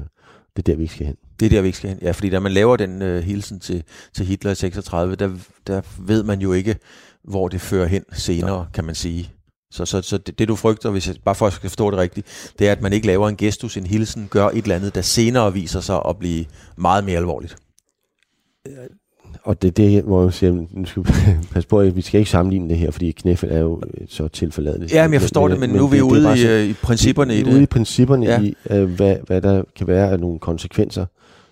[0.55, 1.17] det er der, vi ikke skal hen.
[1.39, 1.99] Det er der, vi ikke skal hen.
[2.01, 3.83] Ja, fordi da man laver den uh, hilsen til,
[4.13, 5.37] til Hitler i 36, der,
[5.67, 6.75] der ved man jo ikke,
[7.23, 8.65] hvor det fører hen senere, ja.
[8.73, 9.31] kan man sige.
[9.75, 11.91] Så, så, så det, det, du frygter, hvis jeg, bare for at jeg skal forstå
[11.91, 14.75] det rigtigt, det er, at man ikke laver en gestus, en hilsen, gør et eller
[14.75, 16.45] andet, der senere viser sig at blive
[16.77, 17.55] meget mere alvorligt
[19.45, 21.03] og det er det, hvor jeg siger, nu skal
[21.53, 24.93] passe på, at vi skal ikke sammenligne det her, fordi knæfald er jo så tilforladeligt.
[24.93, 26.73] Ja, men jeg forstår men, det, men, men nu er vi ude i, så, i
[26.73, 27.53] principperne vi, i det.
[27.53, 28.41] ude i principperne ja.
[28.41, 31.05] i, uh, hvad, hvad der kan være af nogle konsekvenser,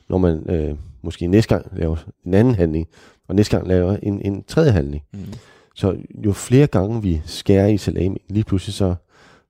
[0.09, 2.87] når man uh, måske næste gang laver en anden handling,
[3.27, 5.03] og næste gang laver en, en tredje handling.
[5.13, 5.19] Mm.
[5.73, 8.95] Så jo flere gange vi skærer i salami, lige pludselig så,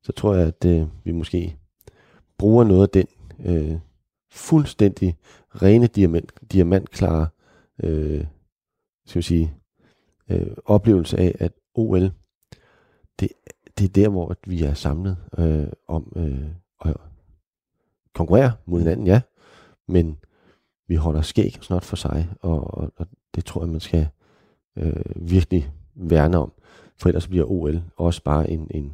[0.02, 1.58] så tror jeg, at øh, vi måske
[2.38, 3.08] bruger noget af den
[3.46, 3.80] øh,
[4.32, 5.18] fuldstændig
[5.50, 7.28] rene diamant, diamantklare
[7.84, 8.26] øh,
[9.06, 9.54] skal vi sige,
[10.30, 12.12] øh, oplevelse af, at OL,
[13.20, 13.30] det,
[13.78, 16.50] det er der, hvor vi er samlet øh, om øh,
[16.86, 16.98] at
[18.14, 19.22] konkurrere mod hinanden, ja,
[19.88, 20.18] men
[20.88, 24.08] vi holder skæg snart for sig, og, og, og det tror jeg, man skal
[24.76, 26.52] øh, virkelig værne om,
[26.98, 28.94] for ellers bliver OL også bare en, en,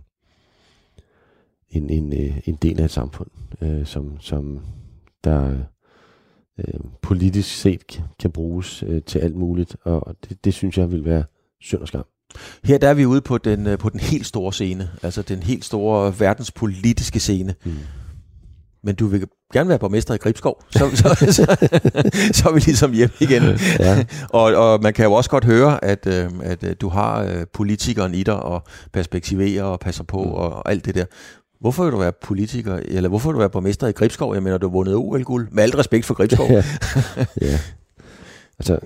[1.70, 3.30] en, en, øh, en del af et samfund,
[3.62, 4.60] øh, som, som
[5.24, 5.58] der
[6.58, 11.06] øh, politisk set kan bruges øh, til alt muligt, og det, det synes jeg vil
[11.06, 11.24] være
[11.62, 12.06] synd og skam.
[12.64, 15.43] Her der er vi ude på den, øh, på den helt store scene, altså den
[15.43, 17.56] helt store verdenspolitiske scene.
[17.66, 17.72] Mm.
[18.84, 21.45] Men du vil gerne være borgmester i Gribskov, så, så, så,
[22.34, 23.43] så, er vi ligesom hjemme igen.
[23.80, 24.05] Ja.
[24.30, 28.13] og, og man kan jo også godt høre, at, øh, at øh, du har politikeren
[28.13, 28.63] i dig, og
[28.93, 30.30] perspektiverer og passer på, mm.
[30.30, 31.05] og, og alt det der.
[31.59, 34.34] Hvorfor vil du være politiker, eller hvorfor vil du være borgmester i Gribskov?
[34.34, 35.47] Jeg mener, du har vundet OL-guld.
[35.51, 36.47] Med alt respekt for Gribskov.
[36.51, 36.63] ja.
[37.41, 37.59] ja.
[38.59, 38.80] Altså,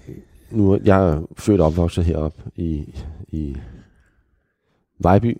[0.52, 2.96] nu, jeg er født og opvokset heroppe i,
[3.28, 3.58] i
[5.00, 5.38] Vejby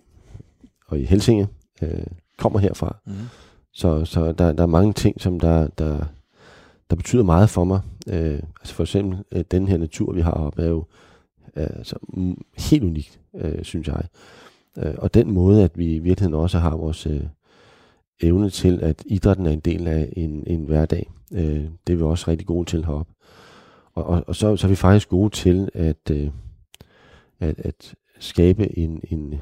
[0.86, 1.48] og i Helsinge.
[1.82, 2.06] Øh,
[2.38, 2.96] kommer herfra.
[3.06, 3.12] Mm.
[3.74, 6.04] Så, så der, der er mange ting, som der, der,
[6.90, 7.80] der betyder meget for mig.
[8.08, 10.84] Øh, altså for eksempel, øh, den her natur, vi har oppe, er jo
[11.54, 11.96] altså,
[12.70, 14.02] helt unikt, øh, synes jeg.
[14.78, 17.22] Øh, og den måde, at vi i virkeligheden også har vores øh,
[18.20, 22.02] evne til, at idrætten er en del af en, en hverdag, øh, det er vi
[22.02, 23.12] også rigtig gode til heroppe.
[23.94, 26.30] Og, og, og så, så er vi faktisk gode til at, øh,
[27.40, 29.40] at, at skabe en, en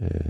[0.00, 0.28] øh,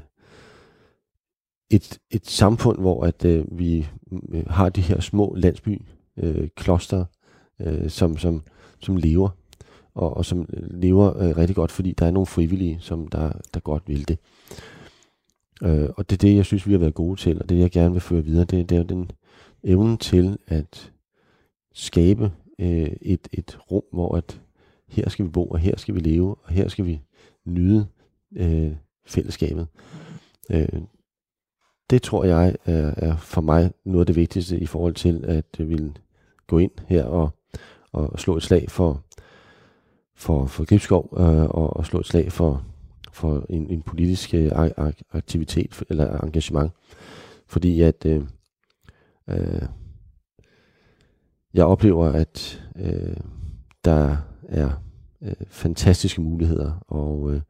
[1.73, 3.87] et, et samfund, hvor at øh, vi
[4.33, 5.83] øh, har de her små landsby
[6.17, 7.05] øh, kloster,
[7.61, 8.43] øh, som, som,
[8.81, 9.29] som lever,
[9.95, 13.33] og, og som øh, lever øh, rigtig godt, fordi der er nogle frivillige, som der,
[13.55, 14.19] der godt vil det.
[15.63, 17.71] Øh, og det er det, jeg synes, vi har været gode til, og det jeg
[17.71, 19.11] gerne vil føre videre, det, det er den
[19.65, 20.93] evne til at
[21.73, 24.41] skabe øh, et, et rum, hvor at
[24.89, 27.01] her skal vi bo, og her skal vi leve, og her skal vi
[27.45, 27.87] nyde
[28.37, 28.73] øh,
[29.07, 29.67] fællesskabet.
[30.51, 30.69] Øh,
[31.93, 35.45] det tror jeg er, er for mig noget af det vigtigste i forhold til at
[35.59, 35.99] vil
[36.47, 37.31] gå ind her og,
[37.93, 39.03] og slå et slag for,
[40.15, 42.65] for, for Gribskov øh, og, og slå et slag for,
[43.13, 44.51] for en, en politisk øh,
[45.13, 46.73] aktivitet eller engagement.
[47.47, 48.25] Fordi at øh,
[49.31, 49.63] øh,
[51.55, 53.17] jeg oplever, at øh,
[53.85, 54.17] der
[54.49, 54.71] er
[55.23, 57.41] øh, fantastiske muligheder, og øh,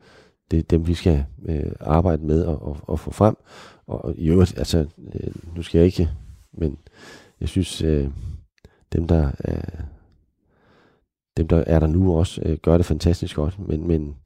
[0.53, 3.37] det er dem, vi skal øh, arbejde med og, og, og få frem.
[3.87, 4.79] Og i øvrigt, altså,
[5.15, 6.11] øh, nu skal jeg ikke,
[6.53, 6.79] men
[7.41, 8.09] jeg synes, øh,
[8.93, 9.61] dem, der er,
[11.37, 14.17] dem, der er der nu også, øh, gør det fantastisk godt, men, men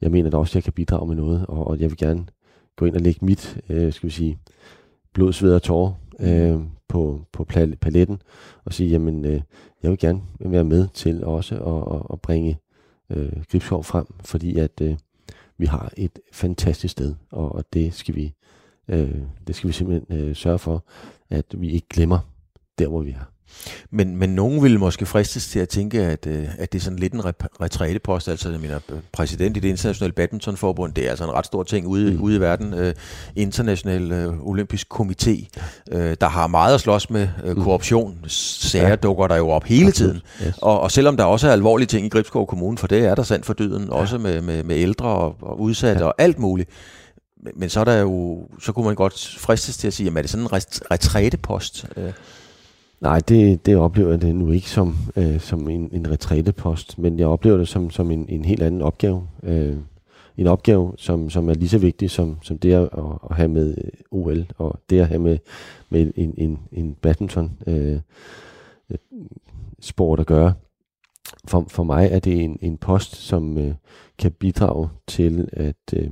[0.00, 2.26] jeg mener da også, at jeg kan bidrage med noget, og, og jeg vil gerne
[2.76, 4.38] gå ind og lægge mit, øh, skal vi sige,
[5.12, 7.44] blod, sved og tårer øh, på, på
[7.80, 8.22] paletten,
[8.64, 9.40] og sige, jamen, øh,
[9.82, 12.58] jeg vil gerne være med til også at, at, at bringe
[13.10, 14.96] øh, Gribskov frem, fordi at øh,
[15.58, 18.34] vi har et fantastisk sted, og, og det skal vi
[18.88, 20.84] øh, det skal vi simpelthen øh, sørge for,
[21.30, 22.18] at vi ikke glemmer
[22.78, 23.32] der, hvor vi er.
[23.90, 26.98] Men, men nogen vil måske fristes til at tænke, at, øh, at det er sådan
[26.98, 27.22] lidt en
[27.60, 28.78] retrætepost, altså jeg mener,
[29.12, 32.20] præsident i det internationale badmintonforbund, det er altså en ret stor ting ude, mm.
[32.20, 32.74] ude i verden.
[32.74, 32.94] Øh,
[33.36, 35.46] international øh, olympisk komité,
[35.92, 37.62] øh, der har meget at slås med øh, mm.
[37.62, 38.18] korruption.
[38.26, 38.96] Sager ja.
[38.96, 40.12] dukker der jo op hele Absolut.
[40.12, 40.22] tiden.
[40.46, 40.58] Yes.
[40.62, 43.22] Og, og selvom der også er alvorlige ting i Gribskov Kommune, for det er der
[43.22, 43.94] sandt for dyden, ja.
[43.94, 46.06] også med, med, med ældre og, og udsatte ja.
[46.06, 46.70] og alt muligt,
[47.42, 50.16] men, men så er der jo, så kunne man godt fristes til at sige, jamen
[50.16, 50.52] er det sådan en
[50.90, 51.86] retrætepost?
[53.00, 57.18] Nej, det, det oplever jeg det nu ikke som, øh, som en, en retrætepost, men
[57.18, 59.28] jeg oplever det som, som en, en helt anden opgave.
[59.42, 59.76] Øh,
[60.36, 62.88] en opgave, som, som er lige så vigtig som, som det at,
[63.30, 65.38] at have med øh, OL, og det at have med,
[65.90, 68.00] med en, en, en badminton øh,
[69.80, 70.54] sport at gøre.
[71.48, 73.74] For, for mig er det en, en post, som øh,
[74.18, 76.10] kan bidrage til, at øh,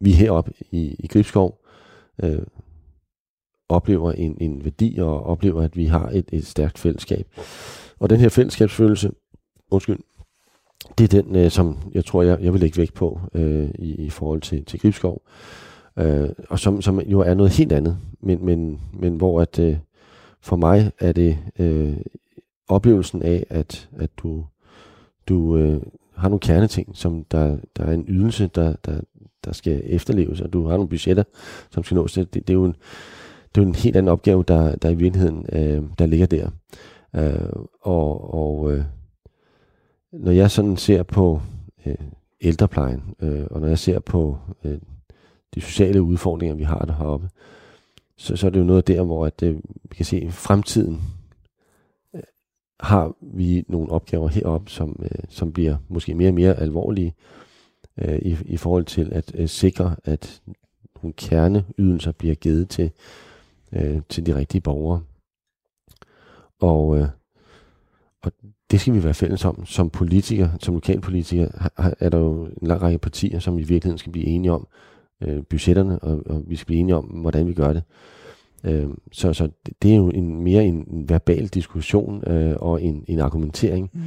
[0.00, 1.64] vi heroppe i, i Gribskov
[2.22, 2.42] øh,
[3.68, 7.26] oplever en, en værdi og oplever, at vi har et, et stærkt fællesskab.
[7.98, 9.10] Og den her fællesskabsfølelse,
[9.70, 9.98] undskyld,
[10.98, 13.94] det er den, øh, som jeg tror, jeg, jeg vil lægge vægt på øh, i,
[13.94, 15.22] i forhold til, til Gribskov.
[15.98, 19.76] Øh, og som, som jo er noget helt andet, men, men, men hvor at øh,
[20.40, 21.96] for mig er det øh,
[22.68, 24.44] oplevelsen af, at, at du,
[25.28, 25.82] du øh,
[26.16, 29.00] har nogle kerneting, som der, der er en ydelse, der, der,
[29.44, 31.24] der skal efterleves, og du har nogle budgetter,
[31.70, 32.12] som skal nås.
[32.12, 32.76] Det, det, er, jo en,
[33.54, 36.50] det er jo en helt anden opgave, der, der i virkeligheden øh, der ligger der.
[37.16, 38.84] Øh, og og øh,
[40.12, 41.40] når jeg sådan ser på
[41.86, 41.94] øh,
[42.40, 44.78] ældreplejen, øh, og når jeg ser på øh,
[45.54, 47.28] de sociale udfordringer, vi har der heroppe,
[48.16, 51.00] så, så er det jo noget der, hvor at, øh, vi kan se, at fremtiden
[52.14, 52.22] øh,
[52.80, 57.14] har vi nogle opgaver heroppe, som, øh, som bliver måske mere og mere alvorlige,
[57.98, 60.42] øh, i, i forhold til at øh, sikre, at
[61.02, 62.90] nogle kerneydelser bliver givet til,
[63.74, 65.02] øh, til de rigtige borgere.
[66.60, 67.08] Og, øh,
[68.22, 68.32] og
[68.70, 69.66] det skal vi være fælles om.
[69.66, 71.48] Som politikere, som lokalpolitikere,
[72.00, 74.66] er der jo en lang række partier, som i virkeligheden skal blive enige om
[75.22, 77.82] øh, budgetterne, og, og vi skal blive enige om, hvordan vi gør det.
[78.64, 79.48] Øh, så så
[79.82, 83.90] det er jo en, mere en, verbal diskussion øh, og en, en argumentering.
[83.92, 84.00] Mm.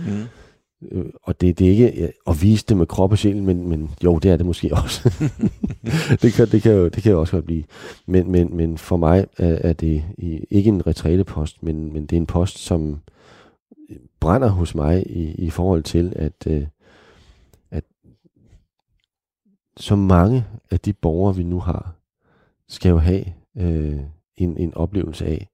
[0.91, 3.89] Øh, og det, det er ikke at vise det med krop og sjæl, men, men
[4.03, 5.29] jo, det er det måske også.
[6.21, 7.63] det, kan, det, kan jo, det kan jo også godt blive.
[8.05, 10.03] Men, men, men for mig er, er det
[10.51, 12.99] ikke en retrætepost, men, men det er en post, som
[14.19, 16.67] brænder hos mig i, i forhold til, at, øh,
[17.71, 17.83] at
[19.77, 21.95] så mange af de borgere, vi nu har,
[22.67, 23.25] skal jo have
[23.57, 23.99] øh,
[24.37, 25.49] en, en oplevelse af,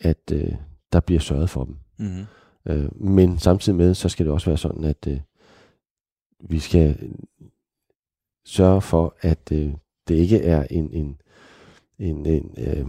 [0.00, 0.54] at øh,
[0.92, 1.76] der bliver sørget for dem.
[1.98, 2.24] Mm-hmm.
[2.66, 5.20] Øh, men samtidig med, så skal det også være sådan, at øh,
[6.40, 7.10] vi skal
[8.44, 9.72] sørge for, at øh,
[10.08, 11.20] det ikke er en, en,
[11.98, 12.86] en, en øh,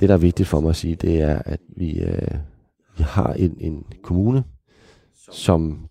[0.00, 2.34] det, der er vigtigt for mig at sige, det er, at vi, øh,
[2.96, 4.44] vi har en, en kommune,
[5.32, 5.88] som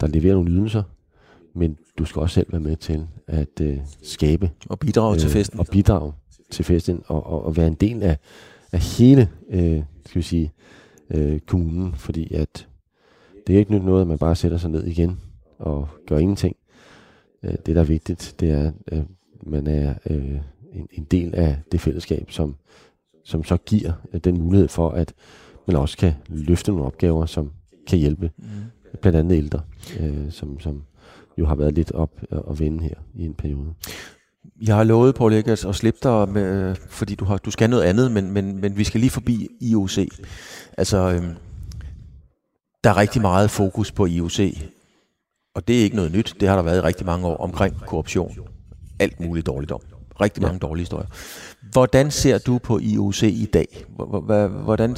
[0.00, 0.82] der leverer nogle ydelser,
[1.54, 5.30] men du skal også selv være med til at øh, skabe Og bidrage øh, til
[5.30, 5.60] festen.
[5.60, 6.12] og bidrage
[6.50, 8.18] til festen og, og, og være en del af,
[8.72, 10.50] af hele øh, skal vi sige, øh,
[11.46, 12.68] kommunen, fordi at
[13.46, 15.20] det er ikke nyt noget, at man bare sætter sig ned igen
[15.58, 16.56] og gør ingenting.
[17.42, 19.02] Øh, det, der er vigtigt, det er, at
[19.42, 20.38] man er øh,
[20.72, 22.56] en, en del af det fællesskab, som,
[23.24, 25.14] som så giver øh, den mulighed for, at
[25.66, 27.50] man også kan løfte nogle opgaver, som
[27.86, 28.46] kan hjælpe Mm.
[29.00, 29.60] blandt andet ældre,
[30.00, 30.82] øh, som, som
[31.38, 33.74] jo har været lidt op og vende her i en periode.
[34.62, 37.82] Jeg har lovet, Paul Eggers, at slippe dig, med, fordi du, har, du skal noget
[37.82, 39.98] andet, men, men, men vi skal lige forbi IOC.
[40.78, 41.34] Altså, øhm,
[42.84, 44.40] der er rigtig meget fokus på IOC,
[45.54, 46.34] og det er ikke noget nyt.
[46.40, 48.38] Det har der været i rigtig mange år omkring korruption.
[48.98, 49.80] Alt muligt dårligt om.
[50.20, 51.06] Rigtig mange dårlige historier.
[51.72, 53.84] Hvordan ser du på IOC i dag?
[54.64, 54.96] Hvordan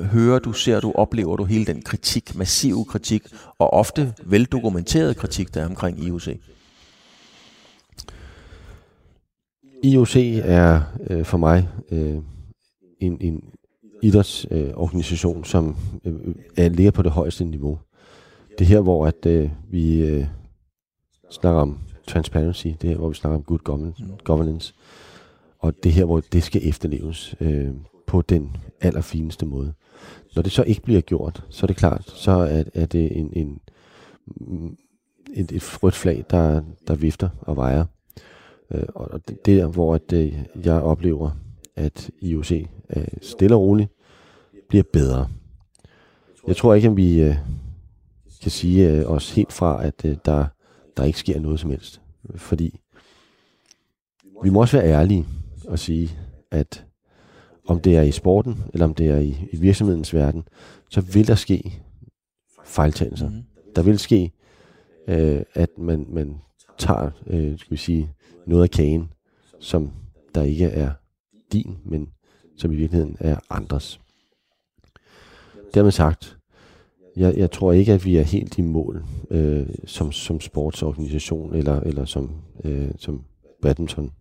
[0.00, 3.22] hører du, ser du, oplever du hele den kritik, massive kritik,
[3.58, 6.28] og ofte veldokumenteret kritik, der er omkring IOC?
[9.84, 12.16] IOC er øh, for mig øh,
[13.00, 13.42] en, en
[14.02, 16.14] idrætsorganisation, øh, organisation, som øh,
[16.56, 17.78] er, ligger på det højeste niveau.
[18.58, 20.26] Det er her, hvor at, øh, vi øh,
[21.30, 24.74] snakker om transparency, det er her, hvor vi snakker om good governance, governance
[25.58, 27.70] og det er her, hvor det skal efterleves øh,
[28.06, 29.72] på den allerfineste måde.
[30.36, 33.32] Når det så ikke bliver gjort, så er det klart, så er, er det en,
[33.32, 33.60] en,
[34.26, 34.76] mm,
[35.34, 37.84] et, et rødt flag, der, der vifter og vejer.
[38.70, 41.30] Øh, og det der, hvor at, øh, jeg oplever,
[41.76, 42.52] at IOC
[42.96, 43.90] øh, stille og roligt
[44.68, 45.28] bliver bedre.
[46.46, 47.36] Jeg tror ikke, at vi øh,
[48.42, 50.46] kan sige øh, os helt fra, at øh, der,
[50.96, 52.00] der ikke sker noget som helst.
[52.34, 52.80] Fordi
[54.42, 55.26] vi må også være ærlige
[55.68, 56.18] og sige,
[56.50, 56.84] at
[57.66, 60.48] om det er i sporten, eller om det er i, i virksomhedens verden,
[60.90, 61.82] så vil der ske
[62.64, 63.28] fejltagelser.
[63.28, 63.42] Mhm.
[63.76, 64.32] Der vil ske,
[65.08, 66.36] øh, at man, man
[66.78, 68.12] tager, øh, skal vi sige,
[68.48, 69.12] noget af kagen,
[69.60, 69.92] som
[70.34, 70.90] der ikke er
[71.52, 72.08] din, men
[72.56, 74.00] som i virkeligheden er andres.
[75.74, 76.38] Dermed sagt,
[77.16, 81.80] jeg, jeg tror ikke, at vi er helt i mål øh, som, som sportsorganisation eller,
[81.80, 82.30] eller som,
[82.64, 83.24] øh, som
[83.62, 84.12] badminton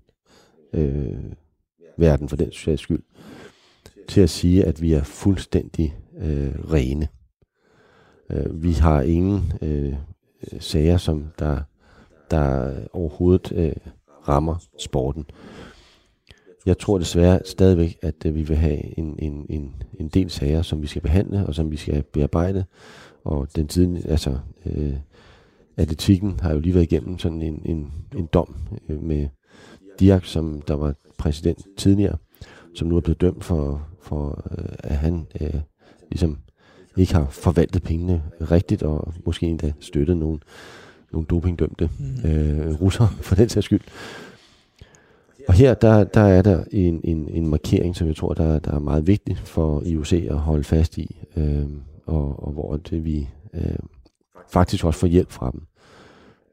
[0.73, 1.23] øh,
[1.97, 3.03] verden for den sags skyld,
[4.07, 7.07] til at sige, at vi er fuldstændig øh, rene.
[8.29, 9.95] Øh, vi har ingen øh,
[10.59, 11.61] sager, som der,
[12.31, 13.75] der overhovedet øh,
[14.29, 15.25] rammer sporten.
[16.65, 20.61] Jeg tror desværre stadigvæk, at øh, vi vil have en, en, en, en del sager,
[20.61, 22.65] som vi skal behandle og som vi skal bearbejde.
[23.23, 24.93] Og den tiden, altså øh,
[25.77, 28.55] atletikken har jo lige været igennem sådan en, en, en dom
[28.89, 29.27] øh, med
[29.99, 32.17] Diak, som der var præsident tidligere,
[32.75, 35.61] som nu er blevet dømt for, for øh, at han øh,
[36.11, 36.37] ligesom
[36.97, 40.41] ikke har forvaltet pengene rigtigt, og måske endda støttet nogen
[41.17, 41.89] nogle dopingdømte
[42.25, 43.81] øh, russer for den sags skyld.
[45.47, 48.71] Og her der, der er der en, en, en markering, som jeg tror, der, der
[48.71, 51.65] er meget vigtig for IOC at holde fast i, øh,
[52.05, 53.79] og, og hvor det, vi øh,
[54.49, 55.61] faktisk også får hjælp fra dem.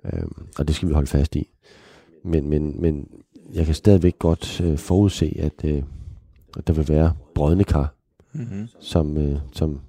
[0.04, 1.48] Øh, og det skal vi holde fast i.
[2.24, 3.08] Men, men, men
[3.54, 5.82] jeg kan stadigvæk godt øh, forudse, at, øh,
[6.66, 7.94] der vil være brødne kar,
[8.36, 8.68] Mm-hmm.
[8.80, 9.80] som, øh, som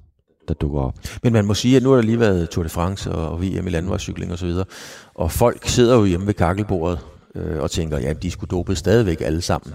[0.47, 0.93] der dukker op.
[1.23, 3.67] Men man må sige, at nu har der lige været Tour de France og, VM
[3.67, 4.65] i landvejscykling og så videre,
[5.13, 6.99] og folk sidder jo hjemme ved kakkelbordet
[7.35, 9.73] øh, og tænker, ja, de skulle dopet stadigvæk alle sammen.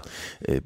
[0.49, 0.61] Øh,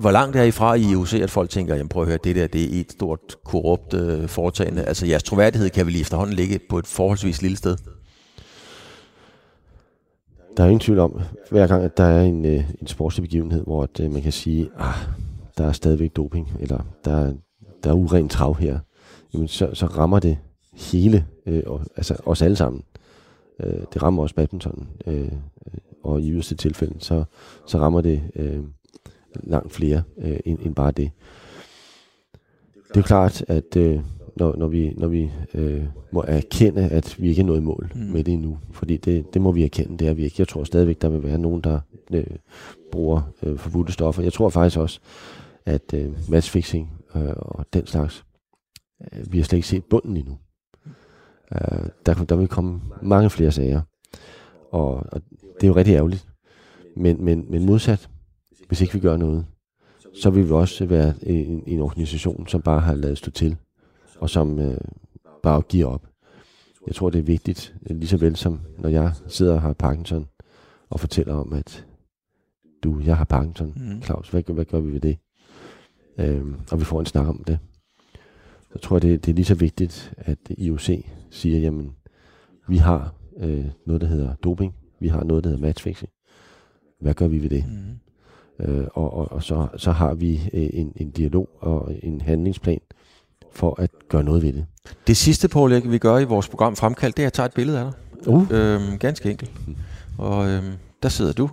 [0.00, 2.36] hvor langt er I fra i IOC, at folk tænker, jamen prøv at høre, det
[2.36, 4.84] der, det er et stort korrupt øh, foretagende.
[4.84, 7.76] Altså jeres troværdighed kan vel lige efterhånden ligge på et forholdsvis lille sted.
[10.56, 13.64] Der er ingen tvivl om, hver gang at der er en, øh, en sportslig begivenhed,
[13.64, 14.94] hvor at, øh, man kan sige, ah,
[15.58, 17.32] der er stadigvæk doping, eller der,
[17.84, 18.78] der er uren trav her,
[19.34, 20.38] jamen så, så rammer det
[20.74, 22.82] hele, øh, og, altså os alle sammen.
[23.60, 25.32] Øh, det rammer også badminton, øh,
[26.02, 27.24] og i yderste tilfælde, så,
[27.66, 28.58] så rammer det øh,
[29.34, 31.10] langt flere øh, end, end bare det.
[32.88, 34.00] Det er jo klart, at øh,
[34.36, 37.92] når, når vi, når vi øh, må erkende, at vi ikke er nået i mål
[37.94, 38.00] Mm.
[38.00, 40.36] med det endnu, fordi det, det må vi erkende, det er vi ikke.
[40.38, 41.80] Jeg tror stadigvæk, der vil være nogen, der
[42.12, 42.24] øh,
[42.92, 44.22] bruger øh, forbudte stoffer.
[44.22, 45.00] Jeg tror faktisk også,
[45.66, 48.24] at øh, matchfixing øh, og den slags,
[49.30, 50.38] vi har slet ikke set bunden endnu.
[51.54, 53.80] Øh, der, der vil komme mange flere sager,
[54.72, 56.26] og, og det er jo rigtig ærgerligt.
[56.96, 58.10] Men, men, men modsat,
[58.68, 59.46] hvis ikke vi gør noget,
[60.22, 63.56] så vil vi også være en, en organisation, som bare har lavet stå til,
[64.20, 64.78] og som øh,
[65.42, 66.06] bare giver op.
[66.86, 69.72] Jeg tror, det er vigtigt, øh, lige så vel som når jeg sidder og har
[69.72, 70.26] Parkinson,
[70.90, 71.86] og fortæller om, at
[72.84, 74.02] du, jeg har Parkinson, Mm.
[74.02, 75.18] Claus, hvad, gør- hvad gør vi ved det?
[76.18, 77.58] Øhm, og vi får en snak om det.
[78.72, 80.90] Så tror jeg, det, det er lige så vigtigt, at IOC
[81.30, 81.90] siger, jamen,
[82.68, 84.74] vi har øh, noget, der hedder doping.
[85.00, 86.10] Vi har noget, der hedder matchfixing.
[87.00, 87.64] Hvad gør vi ved det?
[87.68, 88.00] Mm.
[88.64, 92.80] Øh, og og, og så, så har vi øh, en, en dialog og en handlingsplan
[93.52, 94.66] for at gøre noget ved det.
[95.06, 97.78] Det sidste, Paul, vi gør i vores program Fremkaldt, det er at tage et billede
[97.78, 98.28] af dig.
[98.28, 98.46] Uh.
[98.50, 99.50] Øhm, ganske enkelt.
[100.18, 101.50] Og øhm, der sidder du.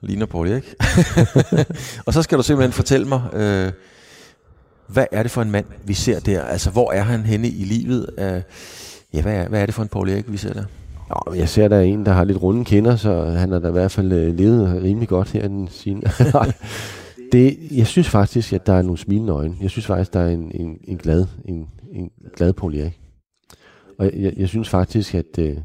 [0.00, 0.74] Ligner Paul Erik.
[2.06, 3.72] og så skal du simpelthen fortælle mig, øh,
[4.88, 6.42] hvad er det for en mand, vi ser der?
[6.42, 8.10] Altså, hvor er han henne i livet?
[8.18, 8.42] Øh,
[9.14, 10.64] ja, hvad er, hvad er det for en Paul Erik, vi ser der?
[11.08, 13.68] Nå, jeg ser, der er en, der har lidt runde kinder, så han har da
[13.68, 16.02] i hvert fald øh, levet rimelig godt her den sin.
[17.32, 19.56] det, jeg synes faktisk, at der er nogle smilende øjne.
[19.60, 23.00] Jeg synes faktisk, der er en, en, en glad, en, en glad Paul Erik.
[23.98, 25.56] Og jeg, jeg synes faktisk, at, øh,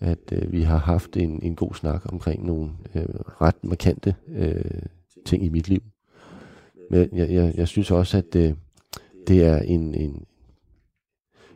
[0.00, 3.04] at øh, vi har haft en, en god snak omkring nogle øh,
[3.40, 4.64] ret markante øh,
[5.26, 5.82] ting i mit liv.
[6.90, 8.54] Men jeg, jeg, jeg synes også, at øh,
[9.26, 10.24] det er en, en,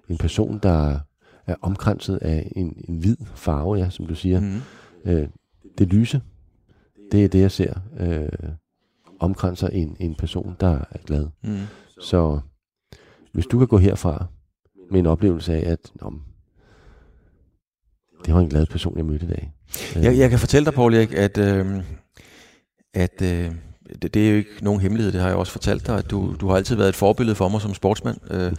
[0.09, 1.01] en person, der
[1.47, 4.41] er omkranset af en, en hvid farve, ja, som du siger.
[4.41, 4.61] Mm.
[5.05, 5.29] Øh,
[5.79, 6.21] det lyse,
[7.13, 7.75] det er det, jeg ser.
[7.99, 8.29] Øh,
[9.21, 11.27] omkranser en, en person, der er glad.
[11.43, 11.59] Mm.
[12.01, 12.41] Så
[13.33, 14.27] hvis du kan gå herfra
[14.91, 16.23] med en oplevelse af, at om,
[18.27, 19.53] det var en glad person, jeg mødte i dag.
[19.95, 21.85] Jeg, jeg kan fortælle dig, Paul Erik, at, øh,
[22.95, 23.55] at øh,
[24.03, 26.35] det, det er jo ikke nogen hemmelighed, det har jeg også fortalt dig, at du,
[26.41, 28.17] du har altid været et forbillede for mig som sportsmand.
[28.31, 28.53] Øh,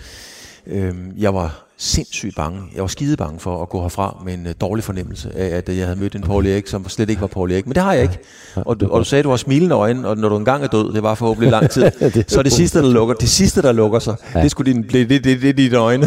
[0.67, 2.61] øh, jeg var sindssygt bange.
[2.75, 5.69] Jeg var skide bange for at gå herfra med en uh, dårlig fornemmelse af, at
[5.69, 7.65] uh, jeg havde mødt en Paul Erik, som slet ikke var Paul Erik.
[7.65, 8.19] Men det har jeg ikke.
[8.55, 10.67] Og du, og du sagde, at du var smilende øjne, og når du engang er
[10.67, 11.91] død, det var forhåbentlig lang tid,
[12.27, 14.41] så det sidste, der lukker, det sidste, der lukker sig, ja.
[14.41, 16.03] det skulle din, det, det, det, det, det dine øjne.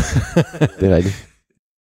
[0.80, 1.33] det er rigtigt.